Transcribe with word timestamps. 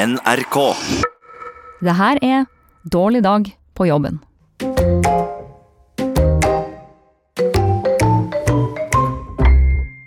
NRK. 0.00 0.56
Det 1.84 1.92
her 1.92 2.18
er 2.24 2.44
Dårlig 2.88 3.20
dag 3.20 3.50
på 3.76 3.84
jobben. 3.84 4.16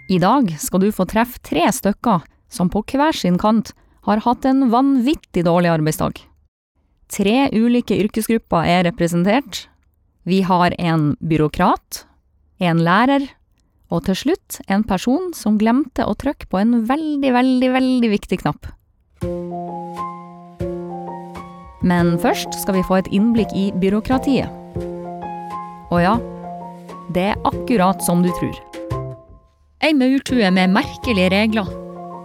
I 0.10 0.18
dag 0.18 0.50
skal 0.58 0.82
du 0.82 0.90
få 0.90 1.06
treffe 1.06 1.44
tre 1.46 1.68
stykker 1.70 2.26
som 2.50 2.74
på 2.74 2.82
hver 2.90 3.14
sin 3.14 3.38
kant 3.38 3.76
har 4.10 4.24
hatt 4.26 4.50
en 4.50 4.71
vanvittig 4.74 5.46
dårlig 5.46 5.75
arbeidsdag. 5.75 6.25
Tre 7.14 7.38
ulike 7.54 7.94
yrkesgrupper 7.94 8.66
er 8.66 8.88
representert. 8.89 9.68
Vi 10.25 10.41
har 10.41 10.73
en 10.80 11.12
byråkrat, 11.21 12.05
en 12.57 12.82
lærer 12.82 13.30
og 13.94 14.07
til 14.07 14.18
slutt 14.18 14.64
en 14.66 14.88
person 14.89 15.36
som 15.38 15.62
glemte 15.62 16.07
å 16.07 16.18
trykke 16.18 16.50
på 16.50 16.66
en 16.66 16.80
veldig, 16.89 17.38
veldig, 17.38 17.75
veldig 17.78 18.18
viktig 18.18 18.41
knapp. 18.41 18.73
Men 21.84 22.16
først 22.23 22.55
skal 22.62 22.78
vi 22.78 22.86
få 22.88 23.02
et 23.02 23.10
innblikk 23.12 23.52
i 23.60 23.70
byråkratiet. 23.76 24.48
Og 25.92 26.00
ja, 26.02 26.14
det 27.14 27.26
er 27.34 27.42
akkurat 27.48 28.00
som 28.06 28.23
du 28.23 28.32
tror. 28.40 28.56
Ei 29.84 29.92
maurtue 29.92 30.48
med 30.56 30.72
merkelige 30.72 31.32
regler. 31.34 31.68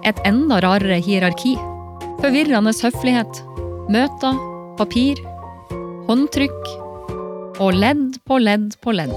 Et 0.06 0.18
enda 0.28 0.60
rarere 0.62 1.00
hierarki. 1.02 1.56
Forvirrende 2.22 2.70
høflighet. 2.78 3.42
Møter, 3.90 4.38
papir, 4.78 5.18
håndtrykk 6.06 6.70
og 7.58 7.74
ledd 7.74 8.20
på 8.28 8.38
ledd 8.38 8.78
på 8.84 8.94
ledd. 8.94 9.16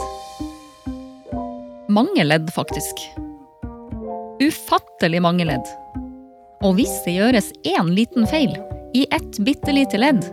Mange 1.92 2.26
ledd, 2.26 2.50
faktisk. 2.56 3.06
Ufattelig 4.42 5.22
mange 5.22 5.46
ledd. 5.46 5.70
Og 6.66 6.80
hvis 6.80 6.94
det 7.06 7.18
gjøres 7.20 7.52
én 7.68 7.94
liten 7.94 8.26
feil 8.30 8.56
i 8.94 9.06
ett 9.12 9.40
bitte 9.40 9.72
lite 9.72 9.98
ledd, 9.98 10.26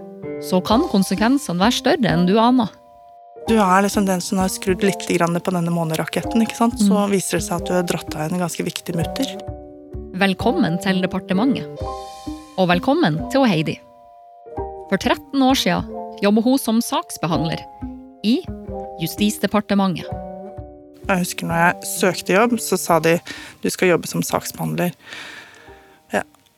så 0.43 0.61
kan 0.61 0.87
konsekvensene 0.91 1.63
være 1.63 1.77
større 1.79 2.13
enn 2.13 2.27
du 2.27 2.37
aner. 2.43 2.71
Du 3.49 3.55
er 3.57 3.85
liksom 3.85 4.05
den 4.05 4.21
som 4.21 4.41
har 4.43 4.51
skrudd 4.53 4.83
litt 4.85 5.07
på 5.09 5.55
denne 5.55 5.73
måneraketten, 5.73 6.43
ikke 6.43 6.57
sant? 6.57 6.77
så 6.81 7.07
viser 7.09 7.39
det 7.39 7.47
seg 7.47 7.63
at 7.63 7.69
du 7.69 7.73
har 7.73 7.87
dratt 7.87 8.15
av 8.15 8.27
en 8.33 8.43
ganske 8.43 8.65
viktig 8.67 8.95
mutter. 8.99 9.31
Velkommen 10.19 10.77
til 10.83 11.01
departementet. 11.01 11.65
Og 12.59 12.69
velkommen 12.69 13.21
til 13.33 13.47
Heidi. 13.47 13.79
For 14.91 14.99
13 14.99 15.41
år 15.43 15.55
siden 15.55 16.21
jobber 16.21 16.43
hun 16.43 16.59
som 16.59 16.83
saksbehandler 16.83 17.63
i 18.27 18.41
Justisdepartementet. 18.99 20.09
Jeg 21.09 21.23
husker 21.23 21.49
når 21.49 21.61
jeg 21.63 21.89
søkte 21.89 22.35
jobb, 22.35 22.59
så 22.61 22.77
sa 22.77 22.99
de 23.01 23.15
du 23.63 23.71
skal 23.73 23.95
jobbe 23.95 24.11
som 24.11 24.21
saksbehandler. 24.27 24.93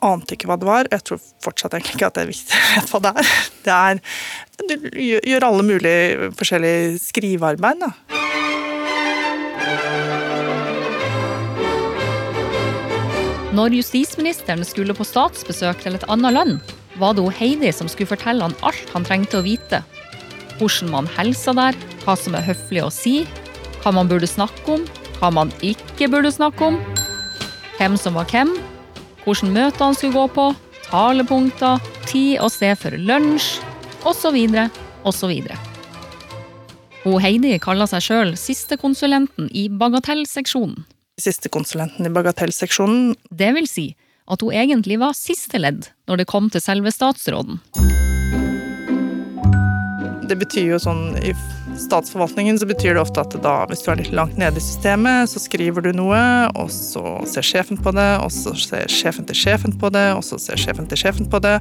Ante 0.05 0.37
ikke 0.37 0.49
hva 0.49 0.57
det 0.61 0.69
var. 0.69 0.89
Jeg 0.93 1.05
tror 1.07 1.21
fortsatt 1.45 1.77
egentlig 1.77 1.99
ikke 1.99 2.09
at 2.09 2.21
jeg 2.23 2.33
vet 2.77 2.93
hva 2.95 3.03
det 3.05 3.13
er. 3.13 3.35
Det 3.65 3.77
er 3.77 4.01
Du 4.71 4.75
gjør 5.01 5.47
alle 5.51 5.67
mulige 5.67 6.31
forskjellige 6.39 6.99
skrivearbeid, 7.05 7.85
da. 7.85 7.93
Når 13.51 13.75
justisministeren 13.75 14.63
skulle 14.65 14.95
på 14.95 15.05
statsbesøk 15.05 15.81
til 15.83 15.97
et 15.99 16.05
annet 16.13 16.37
land, 16.37 16.53
var 17.03 17.17
det 17.17 17.25
hun 17.25 17.35
Heidi 17.35 17.73
som 17.75 17.89
skulle 17.91 18.13
fortelle 18.13 18.47
han 18.47 18.55
alt 18.67 18.93
han 18.95 19.05
trengte 19.07 19.41
å 19.41 19.45
vite. 19.45 19.83
Hvordan 20.61 20.93
man 20.93 21.09
helser 21.17 21.57
der, 21.59 21.79
hva 22.05 22.15
som 22.17 22.37
er 22.39 22.47
høflig 22.47 22.85
å 22.85 22.93
si, 22.95 23.25
hva 23.83 23.93
man 23.97 24.09
burde 24.09 24.29
snakke 24.31 24.77
om, 24.77 24.85
hva 25.19 25.33
man 25.35 25.51
ikke 25.67 26.09
burde 26.13 26.31
snakke 26.33 26.71
om, 26.71 26.79
hvem 27.81 27.97
som 27.99 28.15
var 28.17 28.29
hvem, 28.31 28.55
møter 29.47 29.85
han 29.87 29.97
skulle 29.97 30.17
gå 30.17 30.27
på, 30.35 30.47
talepunkter, 30.91 31.79
tid 32.11 32.41
og 32.43 32.51
sted 32.53 32.79
for 32.79 32.97
lunsj, 32.99 33.61
osv., 34.05 34.39
osv. 35.07 35.35
Hun 37.01 37.23
Heidi 37.23 37.55
kaller 37.63 37.89
seg 37.89 38.05
sjøl 38.05 38.35
sistekonsulenten 38.37 39.49
i 39.57 39.69
bagatellseksjonen. 39.73 40.83
Sistekonsulenten 41.21 42.09
i 42.09 42.13
bagatellseksjonen. 42.13 43.15
Det 43.31 43.55
vil 43.57 43.69
si 43.69 43.87
at 44.31 44.45
hun 44.45 44.53
egentlig 44.53 44.99
var 45.01 45.17
siste 45.17 45.61
ledd 45.61 45.89
når 46.09 46.23
det 46.23 46.29
kom 46.31 46.51
til 46.53 46.63
selve 46.65 46.93
statsråden. 46.93 47.63
Det 50.29 50.37
betyr 50.39 50.75
jo 50.75 50.83
sånn 50.83 51.17
i 51.25 51.33
statsforvaltningen 51.79 52.59
så 52.59 52.67
betyr 52.67 52.95
det 52.97 53.03
ofte 53.03 53.23
at 53.23 53.35
da, 53.45 53.55
hvis 53.71 53.85
du 53.85 53.91
er 53.93 54.01
litt 54.01 54.13
langt 54.17 54.39
nede 54.41 54.59
i 54.59 54.65
systemet, 54.65 55.31
så 55.31 55.43
skriver 55.43 55.85
du 55.85 55.93
noe, 55.97 56.21
og 56.59 56.71
så 56.75 57.19
ser 57.31 57.47
sjefen 57.47 57.81
på 57.81 57.93
det, 57.97 58.11
og 58.25 58.33
så 58.35 58.55
ser 58.59 58.91
sjefen 58.91 59.29
til 59.29 59.39
sjefen 59.39 59.77
på 59.81 59.93
det, 59.95 60.07
og 60.17 60.25
så 60.27 60.39
ser 60.43 60.61
sjefen 60.61 60.89
til 60.91 61.01
sjefen 61.01 61.31
på 61.31 61.41
det, 61.45 61.57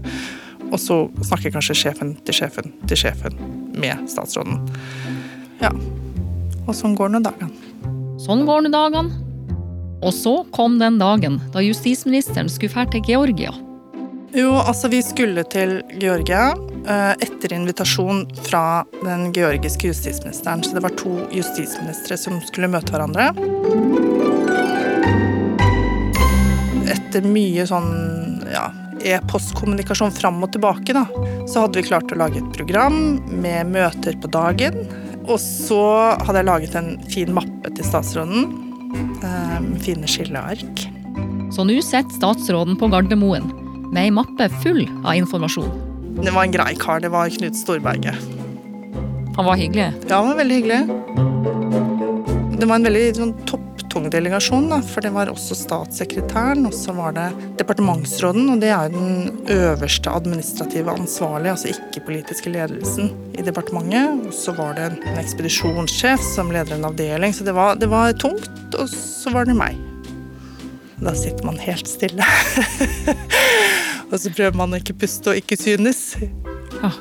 og 0.70 0.78
så 0.82 1.00
snakker 1.26 1.54
kanskje 1.56 1.78
sjefen 1.84 2.14
til 2.28 2.40
sjefen 2.42 2.74
til 2.90 3.02
sjefen 3.04 3.40
med 3.80 4.10
statsråden. 4.12 4.62
Ja. 5.64 5.74
Og 6.68 6.76
sånn 6.78 6.96
går 6.98 7.14
nå 7.14 7.24
dagene. 7.26 7.50
Sånn 8.22 8.46
går 8.48 8.66
nå 8.66 8.74
dagene. 8.74 9.26
Og 10.06 10.14
så 10.16 10.36
kom 10.56 10.78
den 10.80 11.00
dagen 11.02 11.40
da 11.54 11.64
justisministeren 11.64 12.52
skulle 12.52 12.72
dra 12.72 12.86
til 12.94 13.04
Georgia. 13.08 13.52
Jo, 14.36 14.54
altså 14.62 14.92
vi 14.92 15.02
skulle 15.04 15.44
til 15.50 15.80
Georgia 16.00 16.54
etter 16.86 17.54
invitasjon 17.54 18.24
fra 18.48 18.84
den 19.04 19.30
georgiske 19.36 19.92
justisministeren. 19.92 20.64
Så 20.64 20.76
det 20.76 20.84
var 20.86 20.96
to 21.00 21.16
justisministre 21.36 22.18
som 22.18 22.40
skulle 22.48 22.72
møte 22.72 22.94
hverandre. 22.94 23.30
Etter 26.90 27.26
mye 27.26 27.66
sånn 27.70 27.92
ja, 28.50 28.70
e-postkommunikasjon 29.06 30.14
fram 30.16 30.42
og 30.44 30.54
tilbake, 30.54 30.96
da, 30.96 31.06
så 31.50 31.66
hadde 31.66 31.82
vi 31.82 31.88
klart 31.90 32.12
å 32.14 32.20
lage 32.20 32.42
et 32.42 32.52
program 32.56 33.20
med 33.30 33.72
møter 33.74 34.18
på 34.20 34.32
dagen. 34.34 34.82
Og 35.30 35.38
så 35.42 35.84
hadde 36.24 36.42
jeg 36.42 36.50
laget 36.50 36.80
en 36.80 36.96
fin 37.12 37.34
mappe 37.36 37.74
til 37.76 37.86
statsråden 37.86 38.50
med 39.22 39.78
fine 39.86 40.10
skilleark. 40.10 40.88
Så 41.54 41.66
nå 41.66 41.78
sitter 41.82 42.18
statsråden 42.18 42.78
på 42.80 42.90
Gardermoen 42.94 43.50
med 43.90 44.04
ei 44.06 44.12
mappe 44.14 44.50
full 44.62 44.84
av 45.04 45.16
informasjon. 45.18 45.89
Det 46.18 46.32
var 46.32 46.44
en 46.44 46.52
grei 46.52 46.76
kar. 46.76 47.00
Det 47.00 47.10
var 47.14 47.30
Knut 47.30 47.56
Storberget. 47.56 48.16
Han 49.36 49.46
var 49.46 49.56
hyggelig? 49.56 49.94
Ja, 50.10 50.16
han 50.16 50.28
var 50.28 50.36
veldig 50.36 50.56
hyggelig. 50.56 50.82
Det 52.60 52.68
var 52.68 52.76
en 52.76 52.84
veldig 52.84 53.04
sånn, 53.16 53.30
topptung 53.48 54.10
delegasjon, 54.12 54.66
da, 54.68 54.82
for 54.84 55.06
det 55.06 55.14
var 55.16 55.30
også 55.32 55.56
statssekretæren, 55.56 56.66
og 56.68 56.76
så 56.76 56.92
var 56.98 57.16
det 57.16 57.28
departementsråden, 57.62 58.50
og 58.52 58.60
det 58.60 58.74
er 58.76 58.92
den 58.92 59.30
øverste 59.56 60.12
administrative 60.12 60.92
ansvarlige, 60.92 61.54
altså 61.56 61.72
ikke 61.72 62.04
politiske 62.10 62.52
ledelsen 62.52 63.14
i 63.40 63.46
departementet. 63.48 64.28
Og 64.28 64.36
så 64.36 64.52
var 64.60 64.76
det 64.76 64.90
en 64.90 65.22
ekspedisjonssjef 65.24 66.26
som 66.36 66.52
leder 66.52 66.76
en 66.76 66.90
avdeling, 66.92 67.32
så 67.34 67.48
det 67.48 67.56
var, 67.56 67.80
det 67.80 67.88
var 67.92 68.12
tungt. 68.20 68.52
Og 68.76 68.92
så 68.92 69.32
var 69.32 69.48
det 69.48 69.56
meg. 69.56 69.80
Da 71.00 71.16
sitter 71.16 71.48
man 71.48 71.56
helt 71.64 71.88
stille. 71.88 72.28
og 74.10 74.18
så 74.18 74.32
prøver 74.34 74.58
man 74.58 74.74
å 74.74 74.80
ikke 74.82 74.98
puste 75.04 75.34
og 75.34 75.40
ikke 75.40 75.58
synes. 75.60 76.02
Ja, 76.80 76.92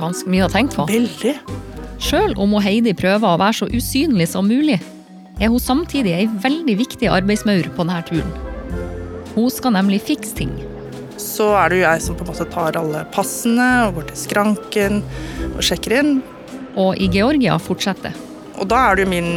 Ganske 0.00 0.30
mye 0.30 0.46
å 0.46 0.52
tenke 0.52 0.78
på. 0.78 0.86
Veldig. 0.90 1.36
Sjøl 2.04 2.34
om 2.40 2.56
Heidi 2.60 2.92
prøver 2.96 3.34
å 3.34 3.40
være 3.40 3.60
så 3.62 3.68
usynlig 3.72 4.26
som 4.32 4.48
mulig, 4.48 4.80
er 5.40 5.50
hun 5.50 5.62
samtidig 5.62 6.12
ei 6.14 6.26
veldig 6.28 6.76
viktig 6.78 7.08
arbeidsmaur 7.10 7.70
på 7.74 7.86
denne 7.86 8.02
turen. 8.06 8.34
Hun 9.34 9.48
skal 9.50 9.74
nemlig 9.74 10.02
fikse 10.06 10.36
ting. 10.38 10.52
Så 11.20 11.48
er 11.58 11.70
det 11.70 11.80
jo 11.80 11.86
jeg 11.86 12.02
som 12.04 12.18
på 12.18 12.24
en 12.26 12.30
måte 12.30 12.46
tar 12.50 12.78
alle 12.78 13.02
passene 13.14 13.66
og 13.88 13.98
går 13.98 14.08
til 14.10 14.20
skranken 14.20 15.00
og 15.54 15.62
sjekker 15.64 15.96
inn. 16.00 16.12
Og 16.78 16.98
i 16.98 17.08
Georgia 17.10 17.56
fortsetter. 17.62 18.14
Og 18.58 18.68
da 18.70 18.80
er 18.88 18.96
det 18.96 19.04
jo 19.06 19.10
min, 19.10 19.30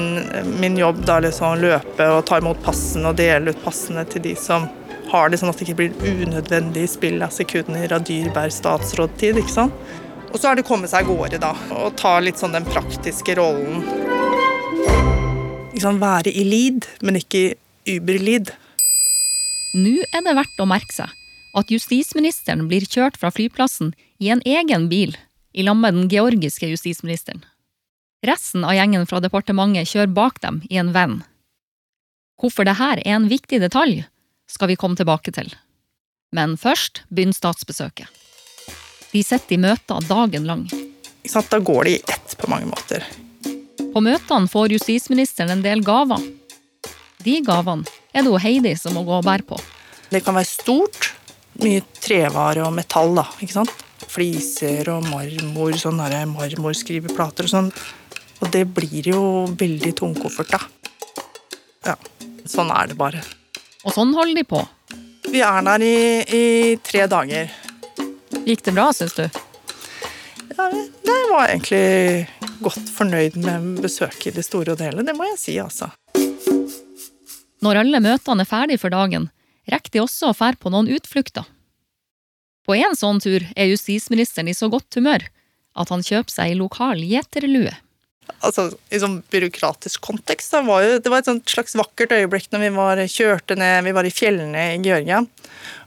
min 0.61 0.77
jobb 0.77 1.01
da 1.05 1.17
liksom 1.23 1.57
løpe 1.61 2.09
og 2.13 2.25
ta 2.29 2.37
imot 2.41 2.61
passene 2.65 3.09
og 3.09 3.17
dele 3.17 3.53
ut 3.53 3.63
passene 3.63 4.03
til 4.09 4.25
de 4.27 4.35
som 4.37 4.67
har 5.11 5.31
det, 5.31 5.39
sånn 5.41 5.51
at 5.51 5.59
det 5.59 5.67
ikke 5.67 5.77
blir 5.81 6.23
unødvendig 6.25 6.85
spill 6.91 7.21
av 7.25 7.33
sekunder 7.35 7.93
av 7.95 8.05
dyrbar 8.07 8.51
statsrådtid. 8.53 9.39
ikke 9.41 9.55
sant? 9.55 9.75
Og 10.31 10.39
så 10.39 10.49
er 10.49 10.57
det 10.57 10.65
å 10.65 10.67
komme 10.67 10.89
seg 10.89 11.05
av 11.07 11.11
gårde, 11.13 11.39
da, 11.41 11.53
og 11.77 11.95
ta 11.99 12.17
litt 12.19 12.39
sånn 12.39 12.55
den 12.55 12.67
praktiske 12.67 13.37
rollen. 13.39 13.85
Liksom 15.73 16.01
være 16.01 16.33
i 16.33 16.43
lead, 16.47 16.87
men 17.05 17.19
ikke 17.21 17.55
uber-lead. 17.87 18.51
Nå 19.77 19.95
er 20.11 20.25
det 20.25 20.35
verdt 20.35 20.63
å 20.63 20.67
merke 20.69 20.95
seg 20.95 21.13
at 21.57 21.71
justisministeren 21.73 22.67
blir 22.69 22.85
kjørt 22.85 23.17
fra 23.19 23.31
flyplassen 23.33 23.93
i 24.21 24.29
en 24.33 24.43
egen 24.45 24.87
bil 24.91 25.15
i 25.57 25.63
lag 25.65 25.77
med 25.79 25.95
den 25.95 26.09
georgiske 26.11 26.69
justisministeren. 26.69 27.43
Resten 28.25 28.65
av 28.65 28.75
gjengen 28.75 29.05
fra 29.09 29.21
departementet 29.23 29.89
kjører 29.89 30.13
bak 30.13 30.41
dem 30.43 30.61
i 30.69 30.79
en 30.81 30.93
venn. 30.93 31.19
Hvorfor 32.41 32.67
dette 32.67 32.91
er 32.93 33.01
en 33.09 33.27
viktig 33.29 33.61
detalj, 33.63 34.03
skal 34.47 34.71
vi 34.71 34.79
komme 34.79 34.97
tilbake 34.97 35.31
til. 35.35 35.51
Men 36.35 36.57
først 36.59 37.03
begynner 37.09 37.35
statsbesøket. 37.35 38.07
De 39.11 39.23
sitter 39.23 39.55
i 39.55 39.61
møter 39.61 40.03
dagen 40.07 40.47
lang. 40.47 40.65
Da 41.27 41.59
går 41.59 41.87
de 41.87 41.95
i 41.95 42.01
ett 42.07 42.35
på 42.39 42.49
mange 42.51 42.67
måter. 42.69 43.03
På 43.93 44.03
møtene 44.03 44.51
får 44.51 44.75
justisministeren 44.75 45.55
en 45.55 45.63
del 45.63 45.83
gaver. 45.83 46.21
De 47.23 47.39
gavene 47.43 47.87
er 48.13 48.23
det 48.23 48.41
Heidi 48.43 48.75
som 48.79 48.95
må 48.95 49.03
gå 49.07 49.17
og 49.19 49.25
bære 49.25 49.47
på. 49.47 49.57
Det 50.11 50.21
kan 50.23 50.37
være 50.37 50.47
stort, 50.47 51.09
mye 51.59 51.81
trevare 51.99 52.63
og 52.67 52.75
metall, 52.75 53.15
da. 53.17 53.25
ikke 53.41 53.57
sant? 53.57 53.73
Fliser 54.07 54.87
og 54.93 55.07
marmor, 55.09 55.75
sånn 55.79 55.99
der 55.99 56.27
marmorskriveplater 56.29 57.47
og 57.47 57.51
sånn. 57.51 57.71
Og 58.37 58.53
det 58.53 58.63
blir 58.69 59.09
jo 59.11 59.21
veldig 59.57 59.95
tungkoffert, 59.97 60.53
da. 60.53 60.61
Ja, 61.89 61.97
sånn 62.47 62.71
er 62.71 62.93
det 62.93 62.99
bare. 62.99 63.23
Og 63.85 63.93
sånn 63.93 64.13
holder 64.17 64.39
de 64.39 64.45
på. 64.47 64.63
Vi 65.27 65.41
er 65.43 65.61
der 65.67 65.83
i, 65.83 65.97
i 66.23 66.45
tre 66.83 67.05
dager. 67.11 67.51
Gikk 68.47 68.63
det 68.63 68.73
bra, 68.73 68.87
syns 68.95 69.17
du? 69.17 69.25
Ja, 70.57 70.69
jeg 70.71 71.25
var 71.29 71.51
egentlig 71.51 72.27
godt 72.63 72.89
fornøyd 72.95 73.35
med 73.43 73.81
besøket 73.83 74.31
i 74.31 74.35
det 74.39 74.45
store 74.47 74.73
og 74.73 74.81
hele, 74.81 75.03
det 75.05 75.15
må 75.17 75.27
jeg 75.33 75.39
si, 75.41 75.57
altså. 75.61 75.91
Når 77.61 77.81
alle 77.83 78.01
møtene 78.01 78.45
er 78.45 78.49
ferdig 78.49 78.79
for 78.81 78.93
dagen, 78.93 79.29
rekker 79.69 79.93
de 79.93 80.03
også 80.03 80.31
å 80.31 80.37
fære 80.37 80.59
på 80.61 80.71
noen 80.73 80.89
utflukter. 80.93 81.45
På 82.67 82.75
en 82.75 82.95
sånn 82.99 83.19
tur 83.23 83.43
er 83.55 83.69
justisministeren 83.71 84.49
i 84.51 84.55
så 84.57 84.69
godt 84.71 84.97
humør 84.97 85.27
at 85.77 85.91
han 85.93 86.03
kjøper 86.03 86.33
seg 86.33 86.51
ei 86.51 86.57
lokal 86.59 87.03
gjeterlue. 87.05 87.73
Altså, 88.45 88.67
I 88.93 88.99
sånn 89.01 89.21
byråkratisk 89.31 90.03
kontekst 90.05 90.53
da, 90.53 90.61
var 90.65 90.83
jo, 90.83 90.97
det 91.01 91.11
var 91.11 91.23
et 91.23 91.29
sånt 91.29 91.49
slags 91.49 91.75
vakkert 91.79 92.13
øyeblikk 92.15 92.51
når 92.53 92.63
vi 92.63 92.71
var, 92.75 93.01
kjørte 93.09 93.57
ned 93.57 93.87
Vi 93.87 93.93
var 93.97 94.07
i 94.07 94.13
fjellene 94.13 94.65
i 94.75 94.81
Georgia. 94.83 95.23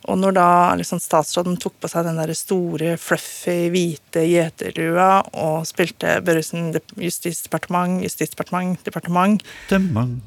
Og 0.08 0.18
når 0.18 0.34
da 0.38 0.48
liksom, 0.80 1.00
statsråden 1.02 1.58
tok 1.60 1.76
på 1.82 1.90
seg 1.92 2.08
den 2.08 2.18
der 2.18 2.32
store, 2.36 2.96
fluffy, 3.00 3.68
hvite 3.72 4.24
gjeterlua 4.26 5.10
og 5.38 5.68
spilte 5.68 6.18
Børresen 6.26 6.72
justisdepartement, 6.96 8.00
justisdepartement, 8.06 8.80
departement 8.86 9.44
Departement, 9.70 10.18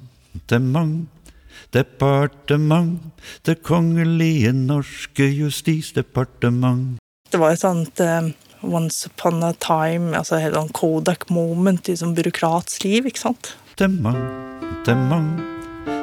departement, 0.48 1.10
departement, 1.74 3.00
Det 3.44 3.60
kongelige 3.66 4.54
norske 4.54 5.26
justisdepartement. 5.26 7.00
Det 7.34 7.40
var 7.42 7.56
et 7.56 7.64
sånt 7.64 8.00
eh, 8.04 8.30
once 8.64 9.06
upon 9.06 9.44
a 9.44 9.54
time, 9.60 10.16
altså 10.18 10.40
helt 10.42 10.56
sånn 10.56 10.72
Kodak 10.76 11.30
moment 11.34 11.90
i 11.92 11.96
sånn 12.00 12.16
byråkrats 12.16 12.82
liv, 12.84 13.06
ikke 13.10 13.20
sant? 13.20 13.54
Departement, 13.78 14.24
departement, 14.88 15.42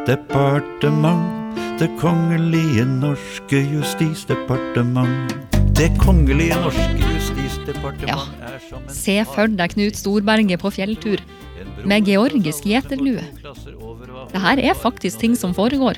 departement. 0.08 1.36
Det 1.80 1.88
kongelige 1.96 2.84
norske 2.84 3.56
justisdepartement. 3.72 5.32
Det 5.78 5.88
kongelige 6.02 6.58
norske 6.60 6.98
justisdepartement 7.14 8.08
Ja. 8.10 8.18
er 8.44 8.58
som 8.68 8.82
en 8.82 8.88
Se 8.92 9.24
for 9.24 9.46
deg 9.48 9.70
Knut 9.72 9.96
Storberget 9.96 10.60
på 10.60 10.70
fjelltur 10.70 11.20
med 11.84 12.04
georgisk 12.04 12.64
gjeterlue. 12.64 13.24
Det 14.32 14.40
her 14.40 14.58
er 14.58 14.74
faktisk 14.74 15.18
ting 15.18 15.36
som 15.36 15.54
foregår, 15.54 15.96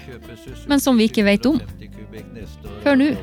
men 0.68 0.78
som 0.80 0.96
vi 0.96 1.08
ikke 1.08 1.24
vet 1.24 1.46
om. 1.46 1.60
Før 2.82 2.99
nå. 2.99 3.12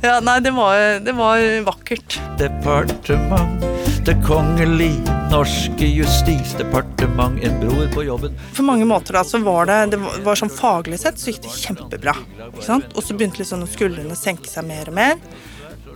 Ja, 0.00 0.14
nei, 0.24 0.38
det 0.40 0.50
var, 0.56 0.78
det 1.04 1.12
var 1.12 1.42
vakkert. 1.66 2.14
Departement, 2.40 3.64
det 4.06 4.14
kongelige 4.24 5.16
norske 5.30 5.84
justisdepartement. 5.84 7.36
En 7.44 7.58
bror 7.60 7.90
på 7.92 8.04
jobben. 8.06 8.38
På 8.56 8.64
mange 8.64 8.86
måter 8.88 9.18
da, 9.18 9.24
så 9.28 9.42
var 9.44 9.68
det, 9.68 9.78
det 9.92 10.00
var, 10.00 10.16
var 10.24 10.40
sånn 10.40 10.52
faglig 10.52 11.02
sett 11.02 11.20
så 11.20 11.34
gikk 11.34 11.42
det 11.44 11.52
kjempebra. 11.58 12.14
ikke 12.48 12.64
sant? 12.64 12.88
Og 12.94 13.04
så 13.04 13.16
begynte 13.18 13.42
liksom 13.42 13.66
skuldrene 13.68 14.16
å 14.16 14.18
senke 14.18 14.48
seg 14.48 14.66
mer 14.70 14.88
og 14.88 14.96
mer. 14.96 15.20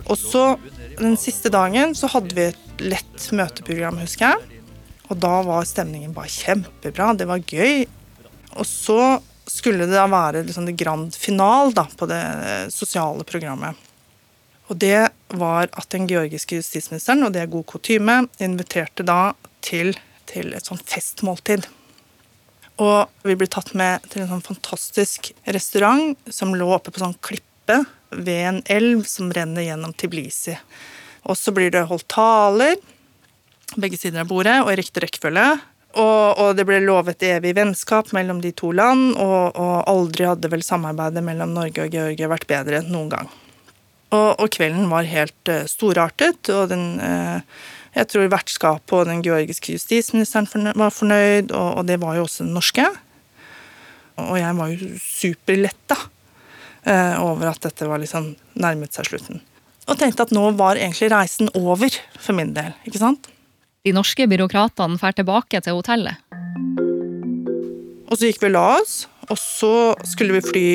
Og 0.05 0.19
så 0.21 0.45
den 0.99 1.17
siste 1.19 1.49
dagen 1.53 1.95
så 1.97 2.11
hadde 2.13 2.37
vi 2.37 2.49
et 2.51 2.83
lett 2.85 3.29
møteprogram, 3.33 3.97
husker 4.03 4.35
jeg. 4.35 4.61
Og 5.09 5.17
da 5.21 5.39
var 5.45 5.65
stemningen 5.69 6.13
bare 6.15 6.31
kjempebra. 6.31 7.13
Det 7.17 7.27
var 7.29 7.41
gøy. 7.41 7.85
Og 8.55 8.69
så 8.69 8.99
skulle 9.47 9.85
det 9.85 9.95
da 9.95 10.07
være 10.09 10.43
liksom 10.45 10.67
det 10.67 10.77
grand 10.79 11.15
final 11.15 11.73
da, 11.75 11.85
på 11.97 12.07
det 12.09 12.21
sosiale 12.73 13.25
programmet. 13.27 13.77
Og 14.67 14.79
det 14.81 15.09
var 15.37 15.69
at 15.77 15.89
den 15.93 16.07
georgiske 16.09 16.57
justisministeren, 16.57 17.23
og 17.25 17.33
det 17.35 17.43
er 17.43 17.51
god 17.53 17.67
kutyme, 17.69 18.23
inviterte 18.41 19.05
da 19.05 19.35
til, 19.65 19.93
til 20.29 20.55
et 20.57 20.65
sånt 20.65 20.85
festmåltid. 20.89 21.67
Og 22.81 23.11
vi 23.23 23.37
ble 23.37 23.47
tatt 23.51 23.71
med 23.77 24.03
til 24.11 24.23
en 24.23 24.33
sånn 24.33 24.43
fantastisk 24.43 25.31
restaurant 25.45 26.17
som 26.33 26.55
lå 26.57 26.67
oppe 26.75 26.91
på 26.91 27.03
sånn 27.03 27.15
klippe 27.23 27.83
ved 28.15 28.41
en 28.49 28.59
elv 28.71 29.05
som 29.09 29.31
renner 29.33 29.67
gjennom 29.67 29.93
Tiblisi. 29.95 30.57
Og 31.29 31.37
så 31.39 31.53
blir 31.55 31.71
det 31.73 31.85
holdt 31.89 32.09
taler, 32.11 32.75
begge 33.79 33.97
sider 33.99 34.23
av 34.23 34.29
bordet, 34.29 34.59
og 34.63 34.73
i 34.73 34.79
riktig 34.81 35.05
rekkefølge. 35.05 35.47
Og, 35.95 36.39
og 36.41 36.57
det 36.57 36.65
ble 36.67 36.81
lovet 36.83 37.23
evig 37.23 37.53
vennskap 37.55 38.09
mellom 38.15 38.41
de 38.43 38.51
to 38.51 38.73
land, 38.75 39.13
og, 39.15 39.55
og 39.55 39.75
aldri 39.87 40.27
hadde 40.27 40.51
vel 40.51 40.63
samarbeidet 40.65 41.23
mellom 41.23 41.53
Norge 41.55 41.85
og 41.85 41.95
Georgia 41.95 42.27
vært 42.31 42.49
bedre 42.49 42.81
enn 42.81 42.91
noen 42.91 43.13
gang. 43.13 43.31
Og, 44.11 44.29
og 44.43 44.51
kvelden 44.51 44.89
var 44.91 45.07
helt 45.07 45.51
uh, 45.51 45.63
storartet, 45.71 46.51
og 46.51 46.67
den 46.71 46.99
uh, 46.99 47.39
jeg 47.95 48.09
tror 48.11 48.27
vertskapet 48.31 48.93
og 48.97 49.07
den 49.07 49.21
georgiske 49.23 49.77
justisministeren 49.77 50.73
var 50.75 50.91
fornøyd, 50.91 51.53
og, 51.55 51.85
det 51.87 52.01
var 52.01 52.17
jo 52.17 52.25
også 52.25 52.43
den 52.43 52.55
norske. 52.57 52.83
Og 54.19 54.35
jeg 54.39 54.57
var 54.57 54.71
jo 54.73 54.89
superletta 54.99 55.97
uh, 55.99 57.15
over 57.23 57.53
at 57.53 57.63
dette 57.63 57.87
var 57.87 58.03
liksom 58.03 58.33
nærmet 58.59 58.95
seg 58.95 59.07
slutten. 59.07 59.39
Og 59.85 59.99
tenkte 60.01 60.25
at 60.27 60.33
nå 60.35 60.49
var 60.59 60.79
egentlig 60.81 61.11
reisen 61.13 61.51
over 61.55 61.93
for 62.19 62.35
min 62.35 62.51
del, 62.55 62.73
ikke 62.89 62.99
sant? 62.99 63.29
De 63.85 63.93
norske 63.93 64.25
byråkratene 64.25 64.97
drar 64.97 65.13
tilbake 65.13 65.59
til 65.61 65.77
hotellet. 65.77 66.17
Og 68.09 68.17
så 68.17 68.29
gikk 68.29 68.41
vi 68.41 68.49
og 68.49 68.55
la 68.55 68.67
oss, 68.79 68.95
og 69.29 69.37
så 69.37 69.73
skulle 70.09 70.37
vi 70.37 70.45
fly 70.45 70.65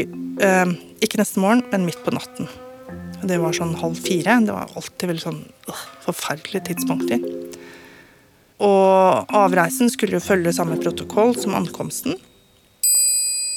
eh, 0.47 0.75
ikke 1.03 1.19
neste 1.19 1.43
morgen, 1.43 1.65
men 1.73 1.89
midt 1.89 1.99
på 2.05 2.15
natten. 2.15 2.47
Det 3.27 3.37
var 3.43 3.55
sånn 3.57 3.75
halv 3.81 3.99
fire. 3.99 4.39
Det 4.47 4.55
var 4.55 4.71
alltid 4.79 5.11
veldig 5.11 5.25
sånn 5.25 5.43
øh, 5.43 5.83
forferdelige 6.07 6.71
tidspunkter. 6.71 7.27
Og 8.63 9.35
avreisen 9.35 9.91
skulle 9.91 10.19
jo 10.19 10.25
følge 10.25 10.55
samme 10.55 10.79
protokoll 10.81 11.35
som 11.39 11.57
ankomsten. 11.59 12.15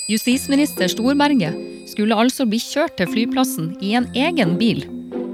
Justisminister 0.10 0.90
Storberget 0.92 1.56
skulle 1.94 2.18
altså 2.18 2.48
bli 2.50 2.60
kjørt 2.60 2.98
til 2.98 3.12
flyplassen 3.12 3.74
i 3.84 3.94
en 4.00 4.10
egen 4.18 4.58
bil 4.60 4.86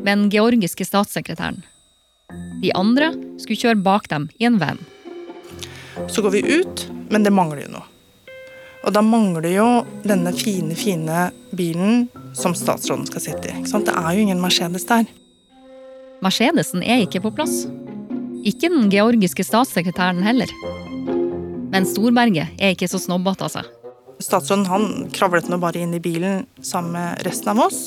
med 0.03 0.11
den 0.11 0.29
georgiske 0.33 0.85
statssekretæren. 0.85 1.63
De 2.61 2.73
andre 2.75 3.13
skulle 3.39 3.59
kjøre 3.59 3.81
bak 3.83 4.09
dem 4.11 4.27
i 4.39 4.47
en 4.49 4.59
van. 4.61 4.81
Så 6.07 6.21
går 6.21 6.37
vi 6.37 6.43
ut, 6.59 6.85
men 7.09 7.23
det 7.25 7.33
mangler 7.33 7.65
jo 7.65 7.73
noe. 7.77 7.87
Og 8.87 8.93
da 8.95 9.01
mangler 9.03 9.49
jo 9.51 9.67
denne 10.07 10.31
fine, 10.35 10.75
fine 10.77 11.29
bilen 11.55 12.05
som 12.37 12.55
statsråden 12.55 13.07
skal 13.09 13.23
sitte 13.23 13.51
i. 13.51 13.63
Det 13.63 13.95
er 13.95 14.11
jo 14.15 14.23
ingen 14.23 14.39
Mercedes 14.41 14.87
der. 14.87 15.09
Mercedesen 16.23 16.83
er 16.83 17.03
ikke 17.03 17.21
på 17.23 17.33
plass. 17.35 17.65
Ikke 18.47 18.71
den 18.71 18.87
georgiske 18.91 19.43
statssekretæren 19.43 20.23
heller. 20.23 20.51
Men 21.73 21.87
Storberget 21.87 22.55
er 22.57 22.73
ikke 22.73 22.89
så 22.91 23.01
snobbete 23.01 23.45
av 23.47 23.53
seg. 23.57 23.67
Statsråden 24.23 24.67
han 24.67 24.87
kravlet 25.15 25.47
nå 25.51 25.59
bare 25.61 25.83
inn 25.83 25.95
i 25.95 26.01
bilen 26.03 26.45
sammen 26.63 26.95
med 26.95 27.27
resten 27.27 27.53
av 27.53 27.65
oss. 27.67 27.81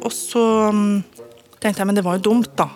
Og 0.00 0.10
så 0.14 0.44
mm, 0.74 1.02
tenkte 1.60 1.82
jeg, 1.82 1.90
men 1.90 1.98
det 1.98 2.06
var 2.06 2.18
jo 2.18 2.26
dumt, 2.30 2.50
da. 2.58 2.70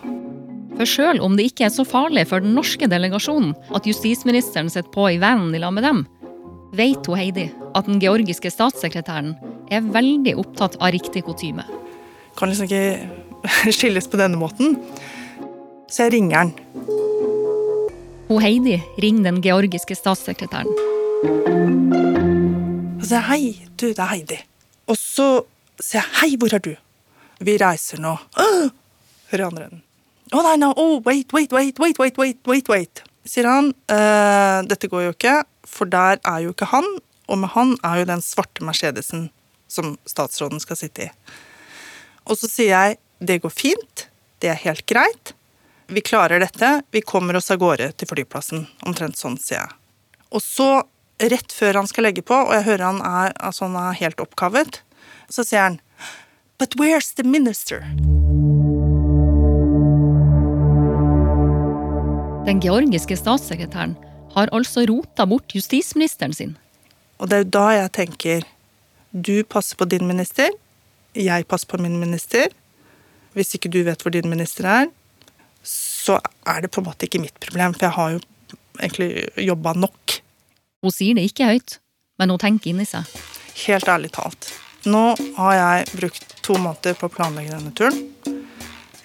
For 0.75 0.89
sjøl 0.89 1.21
om 1.23 1.37
det 1.37 1.47
ikke 1.49 1.69
er 1.69 1.73
så 1.73 1.85
farlig 1.87 2.25
for 2.27 2.43
den 2.43 2.55
norske 2.57 2.87
delegasjonen 2.91 3.53
at 3.75 3.87
justisministeren 3.87 4.67
sitter 4.71 4.91
på 4.91 5.07
i 5.13 5.19
vanen 5.21 5.55
i 5.55 5.61
lag 5.61 5.71
med 5.75 5.87
dem, 5.87 6.03
vet 6.75 7.07
hun 7.07 7.19
Heidi 7.19 7.45
at 7.75 7.87
den 7.87 8.01
georgiske 8.03 8.51
statssekretæren 8.51 9.35
er 9.71 9.85
veldig 9.95 10.35
opptatt 10.41 10.75
av 10.81 10.91
riktig 10.95 11.23
kutyme. 11.27 11.63
Kan 12.35 12.51
liksom 12.51 12.67
ikke 12.67 13.07
skilles 13.77 14.09
på 14.11 14.19
denne 14.19 14.39
måten. 14.39 14.75
Så 15.87 16.05
jeg 16.05 16.17
ringer 16.17 16.43
han. 16.43 16.53
Hun 18.27 18.43
Heidi 18.43 18.81
ringer 18.99 19.29
den 19.29 19.41
georgiske 19.45 19.95
statssekretæren. 19.95 20.71
Og 22.99 23.07
sier 23.07 23.27
hei, 23.29 23.41
du, 23.77 23.91
det 23.93 24.01
er 24.01 24.11
Heidi. 24.11 24.41
Og 24.89 24.99
så 24.99 25.45
sier 25.79 26.01
jeg 26.01 26.11
hei, 26.19 26.31
hvor 26.41 26.57
er 26.57 26.63
du? 26.67 26.73
Vi 27.45 27.55
reiser 27.61 28.01
nå. 28.03 28.17
Hører 29.31 29.47
andre 29.47 29.67
enden. 29.69 29.85
Å 30.33 30.41
nei, 30.41 30.55
no, 30.57 30.71
oh, 30.81 31.01
wait, 31.05 31.33
wait, 31.33 31.51
wait, 31.53 31.79
wait, 31.79 31.99
wait, 31.99 32.17
wait, 32.17 32.39
wait, 32.49 32.69
wait. 32.69 33.03
Sier 33.25 33.45
han. 33.49 33.71
«Eh, 33.89 34.59
dette 34.69 34.89
går 34.89 35.07
jo 35.07 35.13
ikke, 35.13 35.35
for 35.69 35.89
der 35.89 36.21
er 36.21 36.45
jo 36.45 36.53
ikke 36.53 36.69
han. 36.71 36.87
Og 37.29 37.41
med 37.41 37.53
han 37.53 37.75
er 37.85 38.01
jo 38.01 38.07
den 38.09 38.23
svarte 38.25 38.65
Mercedesen 38.65 39.29
som 39.69 39.95
statsråden 40.09 40.61
skal 40.61 40.79
sitte 40.79 41.07
i. 41.07 41.09
Og 42.25 42.37
så 42.39 42.49
sier 42.49 42.73
jeg 42.73 42.99
det 43.25 43.39
går 43.43 43.53
fint, 43.53 44.07
det 44.41 44.51
er 44.53 44.61
helt 44.65 44.85
greit. 44.89 45.33
Vi 45.87 46.01
klarer 46.01 46.41
dette, 46.41 46.81
vi 46.91 47.01
kommer 47.05 47.37
oss 47.37 47.51
av 47.53 47.61
gårde 47.61 47.91
til 47.97 48.09
flyplassen. 48.09 48.65
Omtrent 48.85 49.17
sånn, 49.19 49.37
sier 49.41 49.61
jeg. 49.61 49.77
Og 50.33 50.41
så, 50.43 50.69
rett 51.21 51.53
før 51.53 51.81
han 51.81 51.89
skal 51.89 52.09
legge 52.09 52.25
på, 52.25 52.35
og 52.35 52.53
jeg 52.57 52.67
hører 52.67 52.87
han 52.89 53.01
er, 53.05 53.37
altså 53.37 53.69
han 53.69 53.77
er 53.79 54.01
helt 54.01 54.21
oppkavet, 54.21 54.81
så 55.29 55.45
sier 55.45 55.69
han 55.69 55.81
But 56.57 56.77
where's 56.79 57.13
the 57.15 57.23
minister? 57.27 57.83
Den 62.45 62.59
georgiske 62.61 63.15
statssekretæren 63.17 63.95
har 64.35 64.51
altså 64.53 64.83
rota 64.85 65.25
bort 65.25 65.55
justisministeren 65.55 66.33
sin. 66.33 66.51
Og 67.17 67.31
det 67.31 67.37
er 67.37 67.41
jo 67.41 67.53
da 67.55 67.63
jeg 67.73 67.91
tenker 67.97 68.45
Du 69.15 69.43
passer 69.49 69.79
på 69.79 69.87
din 69.89 70.05
minister, 70.05 70.51
jeg 71.15 71.47
passer 71.47 71.67
på 71.71 71.79
min 71.81 71.97
minister. 71.97 72.51
Hvis 73.33 73.55
ikke 73.55 73.71
du 73.73 73.79
vet 73.87 74.01
hvor 74.01 74.13
din 74.13 74.29
minister 74.29 74.67
er, 74.67 74.85
så 75.63 76.19
er 76.45 76.61
det 76.61 76.69
på 76.71 76.83
en 76.83 76.89
måte 76.89 77.07
ikke 77.07 77.23
mitt 77.23 77.39
problem, 77.41 77.73
for 77.73 77.87
jeg 77.87 77.95
har 77.95 78.11
jo 78.11 78.19
egentlig 78.77 79.25
jobba 79.47 79.73
nok. 79.73 80.19
Hun 80.83 80.93
sier 80.93 81.17
det 81.17 81.25
ikke 81.25 81.47
høyt, 81.49 81.77
men 82.19 82.29
hun 82.29 82.41
tenker 82.43 82.69
inni 82.69 82.85
seg. 82.85 83.07
Helt 83.65 83.89
ærlig 83.89 84.11
talt. 84.19 84.51
Nå 84.85 85.15
har 85.39 85.55
jeg 85.57 85.87
brukt 85.95 86.35
to 86.45 86.59
måneder 86.61 86.99
på 86.99 87.09
å 87.09 87.15
planlegge 87.15 87.55
denne 87.55 87.73
turen. 87.73 88.03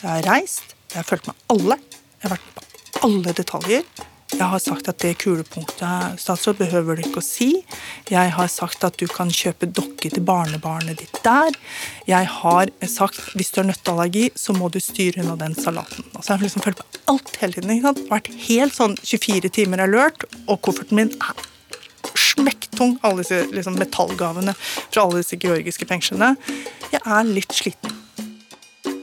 Jeg 0.02 0.08
har 0.10 0.26
reist, 0.28 0.74
jeg 0.90 1.00
har 1.00 1.08
fulgt 1.08 1.30
med 1.30 1.46
alle. 1.54 1.78
Jeg 2.18 2.28
har 2.28 2.36
vært 2.36 2.52
på 2.58 2.69
alle 3.06 3.34
detaljer. 3.36 3.84
Jeg 4.30 4.46
har 4.46 4.60
sagt 4.62 4.86
at 4.88 5.00
det 5.02 5.16
kulepunktet 5.20 6.20
statsråd 6.22 6.60
behøver 6.60 6.96
du 6.96 7.02
ikke 7.02 7.20
å 7.20 7.24
si. 7.24 7.48
Jeg 8.08 8.30
har 8.36 8.50
sagt 8.52 8.84
at 8.86 8.96
du 9.00 9.08
kan 9.10 9.30
kjøpe 9.34 9.66
dokke 9.66 10.12
til 10.12 10.22
barnebarnet 10.24 11.02
ditt 11.02 11.18
der. 11.24 11.56
Jeg 12.08 12.28
har 12.38 12.70
sagt 12.88 13.18
hvis 13.34 13.50
du 13.50 13.60
har 13.60 13.68
nøtteallergi, 13.72 14.28
så 14.38 14.54
må 14.56 14.70
du 14.70 14.78
styre 14.80 15.24
unna 15.24 15.34
den 15.40 15.56
salaten. 15.58 16.06
Altså 16.14 16.30
jeg 16.30 16.36
har 16.36 16.46
liksom 16.46 16.64
følt 16.66 16.82
på 16.82 17.02
alt 17.12 17.32
hele 17.42 17.58
tiden. 17.58 17.74
ikke 17.74 17.88
sant? 17.90 18.04
Vært 18.12 18.30
helt 18.46 18.76
sånn 18.76 18.98
24 19.02 19.52
timer 19.58 19.84
alert, 19.88 20.28
og 20.46 20.60
kofferten 20.62 21.00
min 21.00 21.10
er 21.18 21.48
smekktung. 22.14 22.96
Alle 23.02 23.24
disse 23.24 23.42
liksom, 23.50 23.80
metallgavene 23.82 24.54
fra 24.62 25.04
alle 25.04 25.24
disse 25.24 25.40
georgiske 25.42 25.90
fengslene. 25.90 26.36
Jeg 26.94 27.02
er 27.02 27.34
litt 27.34 27.56
sliten. 27.56 27.98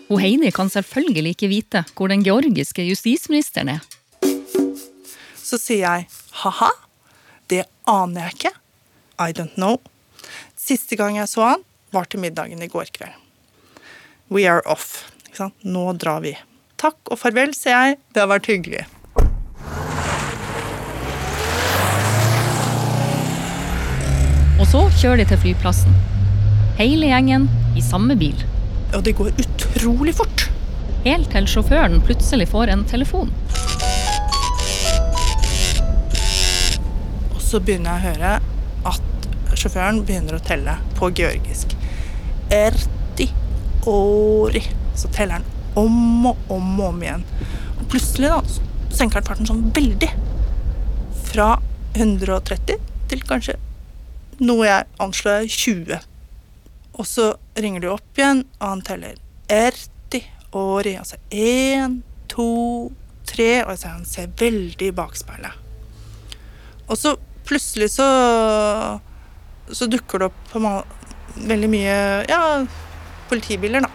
Hun 0.07 0.21
Heidi 0.23 0.51
kan 0.55 0.69
selvfølgelig 0.71 1.33
ikke 1.35 1.49
vite 1.51 1.83
hvor 1.97 2.07
den 2.07 2.23
georgiske 2.23 2.85
justisministeren 2.87 3.73
er. 3.75 3.81
Så 5.35 5.59
sier 5.59 5.83
jeg 5.83 6.07
ha-ha, 6.43 6.69
det 7.51 7.65
aner 7.87 8.27
jeg 8.27 8.37
ikke. 8.37 8.53
I 9.19 9.35
don't 9.35 9.55
know. 9.59 9.81
Siste 10.55 10.95
gang 10.99 11.19
jeg 11.19 11.27
så 11.27 11.43
han, 11.43 11.67
var 11.91 12.07
til 12.07 12.23
middagen 12.23 12.63
i 12.63 12.71
går 12.71 12.91
kveld. 12.95 13.15
We 14.31 14.47
are 14.47 14.63
off. 14.65 15.09
Ikke 15.27 15.43
sant? 15.43 15.67
Nå 15.67 15.91
drar 15.99 16.23
vi. 16.23 16.37
Takk 16.79 16.99
og 17.11 17.19
farvel, 17.19 17.51
sier 17.55 17.75
jeg. 17.75 17.99
Det 18.15 18.23
har 18.23 18.31
vært 18.31 18.47
hyggelig. 18.47 18.85
Og 24.57 24.67
så 24.71 24.87
kjører 25.01 25.23
de 25.23 25.31
til 25.31 25.41
flyplassen. 25.47 25.99
Hele 26.79 27.11
gjengen 27.11 27.51
i 27.75 27.83
samme 27.83 28.15
bil. 28.19 28.47
Og 28.95 29.03
det 29.03 29.15
går 29.17 29.33
utrolig 29.35 30.13
fort. 30.15 30.47
Helt 31.03 31.29
til 31.31 31.47
sjåføren 31.49 31.99
plutselig 32.05 32.47
får 32.51 32.71
en 32.73 32.85
telefon. 32.87 33.33
Og 37.33 37.41
så 37.43 37.59
begynner 37.63 37.97
jeg 37.97 37.99
å 37.99 38.07
høre 38.07 38.31
at 38.91 39.27
sjåføren 39.57 40.01
begynner 40.07 40.37
å 40.37 40.43
telle 40.43 40.77
på 40.97 41.11
georgisk. 41.15 41.75
Erti 42.53 43.29
ori. 43.87 44.63
Så 44.97 45.11
teller 45.13 45.39
han 45.39 45.47
om 45.77 46.25
og 46.31 46.51
om 46.51 46.79
og 46.79 46.89
om 46.89 47.03
igjen. 47.03 47.25
Og 47.77 47.85
plutselig 47.91 48.31
da, 48.33 48.41
så 48.49 48.97
senker 48.97 49.21
han 49.21 49.29
farten 49.29 49.49
sånn 49.49 49.67
veldig. 49.75 50.09
Fra 51.27 51.53
130 51.97 52.79
til 53.11 53.23
kanskje 53.27 53.57
noe 54.43 54.67
jeg 54.67 54.87
anslår 55.01 55.43
er 55.43 55.47
20. 55.49 56.07
Og 56.97 57.05
så 57.07 57.31
ringer 57.57 57.83
du 57.83 57.89
opp 57.91 58.19
igjen, 58.19 58.43
og 58.59 58.67
han 58.67 58.83
teller 58.85 59.17
erti 59.51 60.23
åri, 60.57 60.95
Altså 60.97 61.17
én, 61.29 62.01
to, 62.31 62.91
tre. 63.27 63.63
Og 63.65 63.73
altså 63.75 63.93
han 63.95 64.05
ser 64.07 64.31
veldig 64.39 64.91
i 64.91 64.95
bakspeilet. 64.95 65.65
Og 66.87 66.97
så 66.97 67.17
plutselig 67.47 67.91
så 67.97 68.07
så 69.67 69.87
dukker 69.91 70.21
det 70.21 70.29
opp 70.29 70.53
veldig 71.35 71.69
mye 71.71 71.97
ja, 72.29 72.41
politibiler, 73.29 73.83
da. 73.83 73.91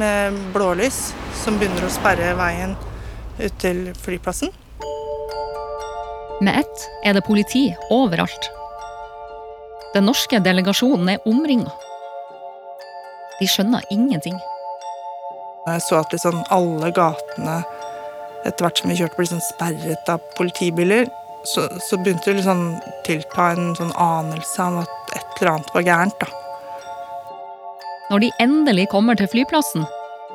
Med 0.00 0.38
blålys 0.54 1.10
som 1.42 1.58
begynner 1.60 1.84
å 1.84 1.92
sperre 1.92 2.32
veien 2.38 2.72
ut 3.42 3.58
til 3.60 3.90
flyplassen. 4.00 4.48
Med 6.42 6.62
ett 6.62 6.86
er 7.04 7.14
det 7.14 7.26
politi 7.26 7.66
overalt. 7.92 8.48
Den 9.92 10.08
norske 10.08 10.40
delegasjonen 10.40 11.12
er 11.12 11.28
omringa. 11.28 11.70
De 13.42 13.48
skjønner 13.50 13.82
ingenting. 13.90 14.36
Jeg 15.66 15.82
så 15.82 15.98
at 15.98 16.12
liksom 16.14 16.44
alle 16.54 16.92
gatene 16.94 17.56
etter 18.46 18.66
hvert 18.66 18.78
som 18.78 18.90
vi 18.90 18.98
kjørte, 19.00 19.16
ble 19.16 19.26
liksom 19.26 19.42
sperret 19.42 20.10
av 20.10 20.22
politibiler. 20.38 21.08
Så, 21.46 21.64
så 21.82 21.98
begynte 21.98 22.30
det 22.30 22.38
liksom 22.38 22.62
tilta 23.06 23.48
en 23.50 23.72
sånn 23.78 23.90
anelse 23.98 24.66
om 24.68 24.78
at 24.84 25.16
et 25.18 25.40
eller 25.40 25.56
annet 25.56 25.74
var 25.74 25.86
gærent. 25.88 26.22
da. 26.22 26.28
Når 28.12 28.22
de 28.22 28.30
endelig 28.44 28.86
kommer 28.94 29.18
til 29.18 29.30
flyplassen, 29.32 29.86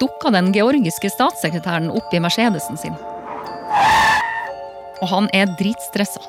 dukker 0.02 0.36
den 0.36 0.52
georgiske 0.56 1.12
statssekretæren 1.14 1.92
opp 1.96 2.12
i 2.12 2.22
Mercedesen 2.24 2.80
sin. 2.82 2.96
Og 5.00 5.08
han 5.14 5.32
er 5.36 5.52
dritstressa. 5.60 6.24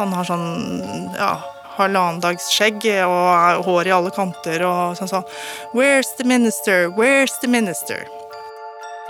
Han 0.00 0.14
har 0.16 0.26
sånn 0.26 1.14
ja, 1.14 1.36
halvannen 1.78 2.20
dags 2.22 2.48
skjegg 2.54 2.84
og 3.04 3.64
hår 3.66 3.90
i 3.90 3.94
alle 3.96 4.12
kanter 4.14 4.64
og 4.68 4.98
sånn 4.98 5.10
sånn 5.10 5.26
Where's 5.74 6.10
the 6.18 6.26
minister? 6.28 6.88
Where's 6.98 7.34
the 7.42 7.50
minister? 7.50 8.04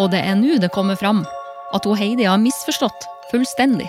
Og 0.02 0.10
det 0.14 0.22
er 0.26 0.38
nå 0.38 0.58
det 0.62 0.72
kommer 0.74 0.98
fram 0.98 1.24
at 1.74 1.86
hun 1.86 1.98
Heidi 1.98 2.26
har 2.28 2.40
misforstått 2.42 3.06
fullstendig. 3.30 3.88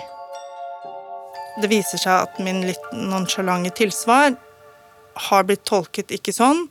Det 1.62 1.70
viser 1.72 2.00
seg 2.00 2.26
at 2.26 2.40
min 2.42 2.64
litt 2.66 2.90
nonsjalante 2.92 3.72
tilsvar 3.78 4.34
har 5.30 5.46
blitt 5.48 5.64
tolket 5.64 6.12
ikke 6.12 6.34
sånn 6.36 6.66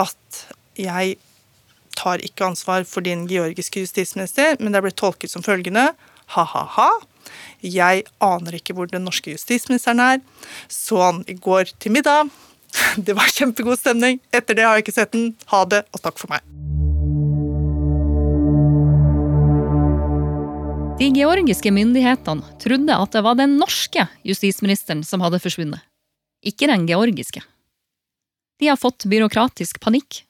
at 0.00 0.44
jeg 0.78 1.18
tar 1.98 2.22
ikke 2.24 2.46
ansvar 2.46 2.86
for 2.88 3.04
din 3.04 3.26
georgiske 3.28 3.82
justisminister, 3.82 4.56
men 4.60 4.72
det 4.72 4.80
er 4.80 4.86
blitt 4.86 5.00
tolket 5.00 5.32
som 5.32 5.44
følgende 5.44 5.90
ha-ha-ha. 6.36 6.88
Jeg 7.64 8.04
aner 8.24 8.58
ikke 8.58 8.76
hvor 8.76 8.90
den 8.90 9.06
norske 9.08 9.32
justisministeren 9.34 10.02
er. 10.04 10.22
Så 10.68 11.00
han 11.02 11.24
i 11.28 11.36
går 11.38 11.74
til 11.78 11.94
middag. 11.94 12.30
Det 13.06 13.16
var 13.16 13.30
kjempegod 13.32 13.80
stemning. 13.80 14.20
Etter 14.34 14.58
det 14.58 14.66
har 14.66 14.76
jeg 14.76 14.86
ikke 14.86 14.98
sett 15.00 15.14
den. 15.14 15.32
Ha 15.52 15.64
det, 15.70 15.84
og 15.94 16.02
takk 16.04 16.20
for 16.20 16.32
meg. 16.32 16.44
De 20.98 21.06
georgiske 21.14 21.70
myndighetene 21.70 22.56
trodde 22.58 22.94
at 23.04 23.12
det 23.14 23.22
var 23.22 23.36
den 23.38 23.54
norske 23.60 24.08
justisministeren 24.26 25.04
som 25.06 25.22
hadde 25.22 25.38
forsvunnet, 25.38 25.78
ikke 26.42 26.66
den 26.66 26.88
georgiske. 26.90 27.44
De 28.58 28.66
har 28.66 28.80
fått 28.80 29.06
byråkratisk 29.06 29.78
panikk. 29.80 30.24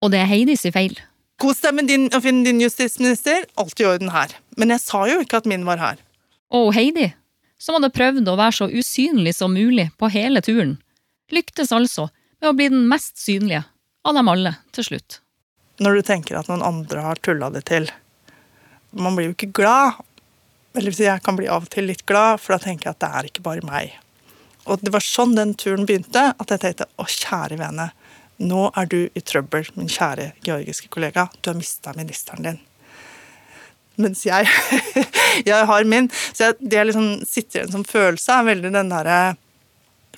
Og 0.00 0.14
det 0.14 0.22
er 0.22 0.30
Heidis 0.30 0.64
feil. 0.72 0.96
Kos 1.40 1.60
deg 1.60 1.76
med 1.76 1.88
din 1.88 2.08
å 2.16 2.20
finne 2.24 2.46
din 2.46 2.62
justisminister. 2.64 3.44
Alt 3.60 3.80
i 3.80 3.86
orden 3.88 4.12
her. 4.12 4.32
Men 4.56 4.72
jeg 4.72 4.82
sa 4.86 5.04
jo 5.08 5.20
ikke 5.20 5.42
at 5.42 5.48
min 5.48 5.66
var 5.68 5.80
her. 5.80 6.00
Og 6.50 6.72
Heidi, 6.74 7.12
som 7.60 7.76
hadde 7.76 7.92
prøvd 7.94 8.28
å 8.30 8.38
være 8.38 8.56
så 8.56 8.68
usynlig 8.70 9.36
som 9.36 9.54
mulig 9.54 9.90
på 10.00 10.10
hele 10.10 10.42
turen, 10.42 10.78
lyktes 11.30 11.72
altså 11.72 12.08
med 12.40 12.50
å 12.50 12.56
bli 12.56 12.70
den 12.72 12.88
mest 12.90 13.20
synlige 13.20 13.64
av 14.06 14.16
dem 14.16 14.30
alle 14.32 14.56
til 14.74 14.88
slutt. 14.90 15.20
Når 15.80 15.96
du 15.96 16.06
tenker 16.08 16.40
at 16.40 16.48
noen 16.50 16.64
andre 16.64 17.04
har 17.04 17.20
tulla 17.22 17.50
det 17.52 17.64
til. 17.70 17.88
Man 18.90 19.16
blir 19.16 19.30
jo 19.30 19.36
ikke 19.36 19.52
glad. 19.60 20.00
Eller 20.76 20.94
jeg 20.94 21.22
kan 21.26 21.38
bli 21.38 21.48
av 21.50 21.64
og 21.66 21.72
til 21.72 21.88
litt 21.90 22.04
glad, 22.06 22.38
for 22.38 22.54
da 22.54 22.62
tenker 22.62 22.90
jeg 22.90 22.96
at 22.96 23.02
det 23.02 23.10
er 23.10 23.28
ikke 23.30 23.46
bare 23.46 23.66
meg. 23.66 23.94
Og 24.70 24.82
det 24.84 24.92
var 24.94 25.02
sånn 25.02 25.34
den 25.34 25.56
turen 25.58 25.86
begynte, 25.88 26.30
at 26.30 26.52
jeg 26.52 26.62
tenkte 26.62 26.86
å 27.00 27.06
kjære 27.10 27.58
vene, 27.58 27.88
nå 28.40 28.68
er 28.78 28.86
du 28.88 29.00
i 29.08 29.22
trøbbel, 29.24 29.66
min 29.76 29.90
kjære 29.90 30.30
georgiske 30.46 30.88
kollega. 30.92 31.26
Du 31.40 31.50
har 31.50 31.58
mista 31.58 31.92
ministeren 31.96 32.46
din. 32.46 32.60
Mens 34.00 34.22
jeg, 34.24 34.46
jeg 35.50 35.66
har 35.70 35.88
min. 35.88 36.10
Så 36.32 36.50
jeg, 36.50 36.58
det 36.60 36.80
jeg 36.80 36.90
liksom 36.90 37.10
sitter 37.28 37.60
igjen 37.60 37.74
som 37.74 37.86
følelse, 37.86 38.36
er 38.36 38.48
veldig 38.50 38.72
den 38.76 38.92
derre 38.92 39.20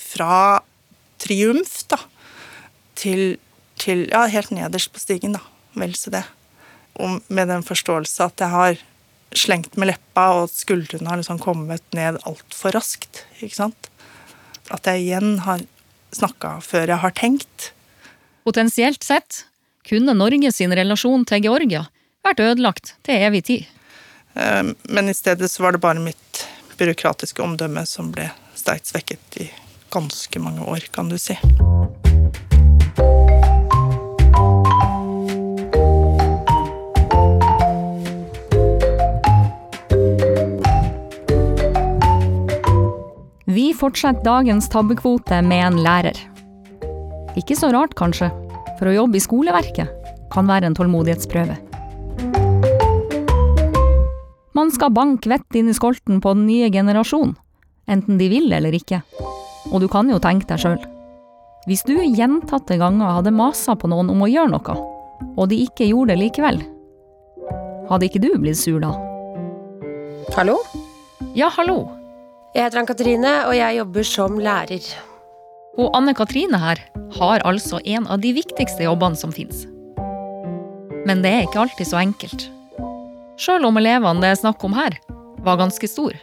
fra 0.00 0.60
triumf, 1.22 1.82
da, 1.92 1.98
til, 2.98 3.36
til 3.80 4.06
ja, 4.10 4.24
helt 4.32 4.54
nederst 4.54 4.92
på 4.94 5.02
stigen, 5.02 5.36
da. 5.38 5.42
Vel 5.78 5.94
så 5.96 6.12
det. 6.12 6.24
Og 7.00 7.22
med 7.32 7.48
den 7.48 7.64
forståelse 7.64 8.26
at 8.28 8.42
jeg 8.42 8.52
har 8.52 8.80
slengt 9.38 9.78
med 9.80 9.92
leppa, 9.92 10.26
og 10.36 10.48
at 10.48 10.56
skuldrene 10.58 11.08
har 11.08 11.20
liksom 11.20 11.40
kommet 11.40 11.84
ned 11.96 12.20
altfor 12.28 12.74
raskt. 12.76 13.24
ikke 13.40 13.56
sant? 13.56 13.88
At 14.72 14.86
jeg 14.88 15.06
igjen 15.06 15.38
har 15.46 15.64
snakka 16.12 16.58
før 16.64 16.92
jeg 16.92 17.02
har 17.04 17.14
tenkt. 17.16 17.72
Potensielt 18.44 19.04
sett 19.06 19.44
kunne 19.88 20.14
Norge 20.14 20.52
sin 20.54 20.74
relasjon 20.76 21.24
til 21.28 21.46
Georgia 21.46 21.86
vært 22.22 22.42
ødelagt 22.42 22.94
til 23.06 23.24
evig 23.26 23.42
tid. 23.48 23.70
Eh, 24.34 24.62
Men 24.82 25.08
i 25.08 25.14
stedet 25.14 25.50
så 25.50 25.62
var 25.62 25.72
det 25.72 25.78
bare 25.78 26.00
mitt 26.00 26.46
byråkratiske 26.78 27.42
omdømme 27.42 27.86
som 27.86 28.12
ble 28.12 28.30
sterkt 28.54 28.88
svekket 28.90 29.40
i 29.40 29.50
ganske 29.92 30.40
mange 30.40 30.64
år, 30.64 30.88
kan 30.92 31.08
du 31.08 31.18
si. 31.18 31.36
Vi 43.52 43.74
fortsetter 43.76 44.24
dagens 44.24 44.68
tabbekvote 44.72 45.42
med 45.44 45.66
en 45.66 45.82
lærer. 45.84 46.16
Ikke 47.36 47.56
så 47.56 47.68
rart, 47.72 47.92
kanskje, 47.98 48.30
for 48.78 48.88
å 48.88 48.96
jobbe 48.96 49.18
i 49.18 49.24
skoleverket 49.24 49.92
kan 50.32 50.48
være 50.48 50.70
en 50.70 50.76
tålmodighetsprøve. 50.78 51.71
Man 54.52 54.68
skal 54.72 54.92
banke 54.92 55.30
vett 55.32 55.56
inn 55.56 55.70
i 55.72 55.76
skolten 55.76 56.20
på 56.20 56.34
den 56.36 56.44
nye 56.44 56.68
generasjonen, 56.72 57.36
enten 57.88 58.18
de 58.20 58.28
vil 58.28 58.52
eller 58.52 58.74
ikke. 58.76 59.00
Og 59.72 59.80
du 59.80 59.88
kan 59.88 60.10
jo 60.12 60.20
tenke 60.20 60.48
deg 60.50 60.60
sjøl. 60.60 60.82
Hvis 61.64 61.84
du 61.88 61.94
gjentatte 61.94 62.76
ganger 62.76 63.16
hadde 63.16 63.32
masa 63.32 63.76
på 63.78 63.88
noen 63.88 64.10
om 64.12 64.24
å 64.26 64.28
gjøre 64.28 64.52
noe, 64.52 64.76
og 65.38 65.48
de 65.48 65.62
ikke 65.64 65.88
gjorde 65.88 66.12
det 66.12 66.20
likevel, 66.26 66.60
hadde 67.88 68.08
ikke 68.08 68.20
du 68.20 68.28
blitt 68.42 68.60
sur 68.60 68.82
da? 68.82 68.92
Hallo? 70.36 70.58
Ja, 71.38 71.48
hallo. 71.56 71.86
Jeg 72.52 72.66
heter 72.66 72.82
Ann-Katrine, 72.82 73.34
og 73.48 73.56
jeg 73.56 73.78
jobber 73.78 74.04
som 74.04 74.40
lærer. 74.42 74.84
Og 75.80 75.94
Anne 75.96 76.12
Katrine 76.12 76.60
her 76.60 76.82
har 77.16 77.44
altså 77.48 77.80
en 77.88 78.04
av 78.04 78.20
de 78.20 78.34
viktigste 78.36 78.84
jobbene 78.84 79.16
som 79.16 79.32
fins. 79.32 79.64
Men 81.08 81.24
det 81.24 81.32
er 81.32 81.46
ikke 81.46 81.64
alltid 81.64 81.88
så 81.88 82.02
enkelt. 82.02 82.50
Sjøl 83.42 83.64
om 83.66 83.78
elevene 83.80 84.22
det 84.22 84.28
er 84.30 84.38
snakk 84.38 84.62
om 84.62 84.74
her, 84.76 84.94
var 85.42 85.58
ganske 85.58 85.88
stor. 85.90 86.14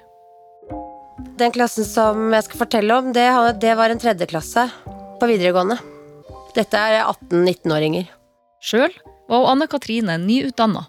Den 1.39 1.51
klassen 1.51 1.83
som 1.87 2.29
jeg 2.31 2.45
skal 2.45 2.61
fortelle 2.61 2.95
om, 2.95 3.09
det, 3.15 3.25
det 3.59 3.73
var 3.75 3.91
en 3.91 3.99
tredjeklasse 3.99 4.63
på 5.19 5.27
videregående. 5.27 5.75
Dette 6.55 6.79
er 6.79 7.01
18-19-åringer. 7.01 8.07
Sjøl 8.63 8.95
var 9.31 9.49
Anne 9.51 9.67
Katrine 9.71 10.15
nyutdanna. 10.21 10.85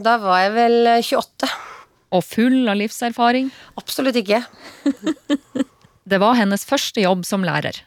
Da 0.00 0.16
var 0.20 0.46
jeg 0.46 0.54
vel 0.56 0.90
28. 0.96 1.52
Og 2.16 2.24
full 2.24 2.58
av 2.72 2.80
livserfaring. 2.80 3.52
Absolutt 3.76 4.16
ikke. 4.20 4.42
det 6.10 6.20
var 6.22 6.40
hennes 6.40 6.64
første 6.68 7.04
jobb 7.04 7.28
som 7.28 7.44
lærer. 7.44 7.82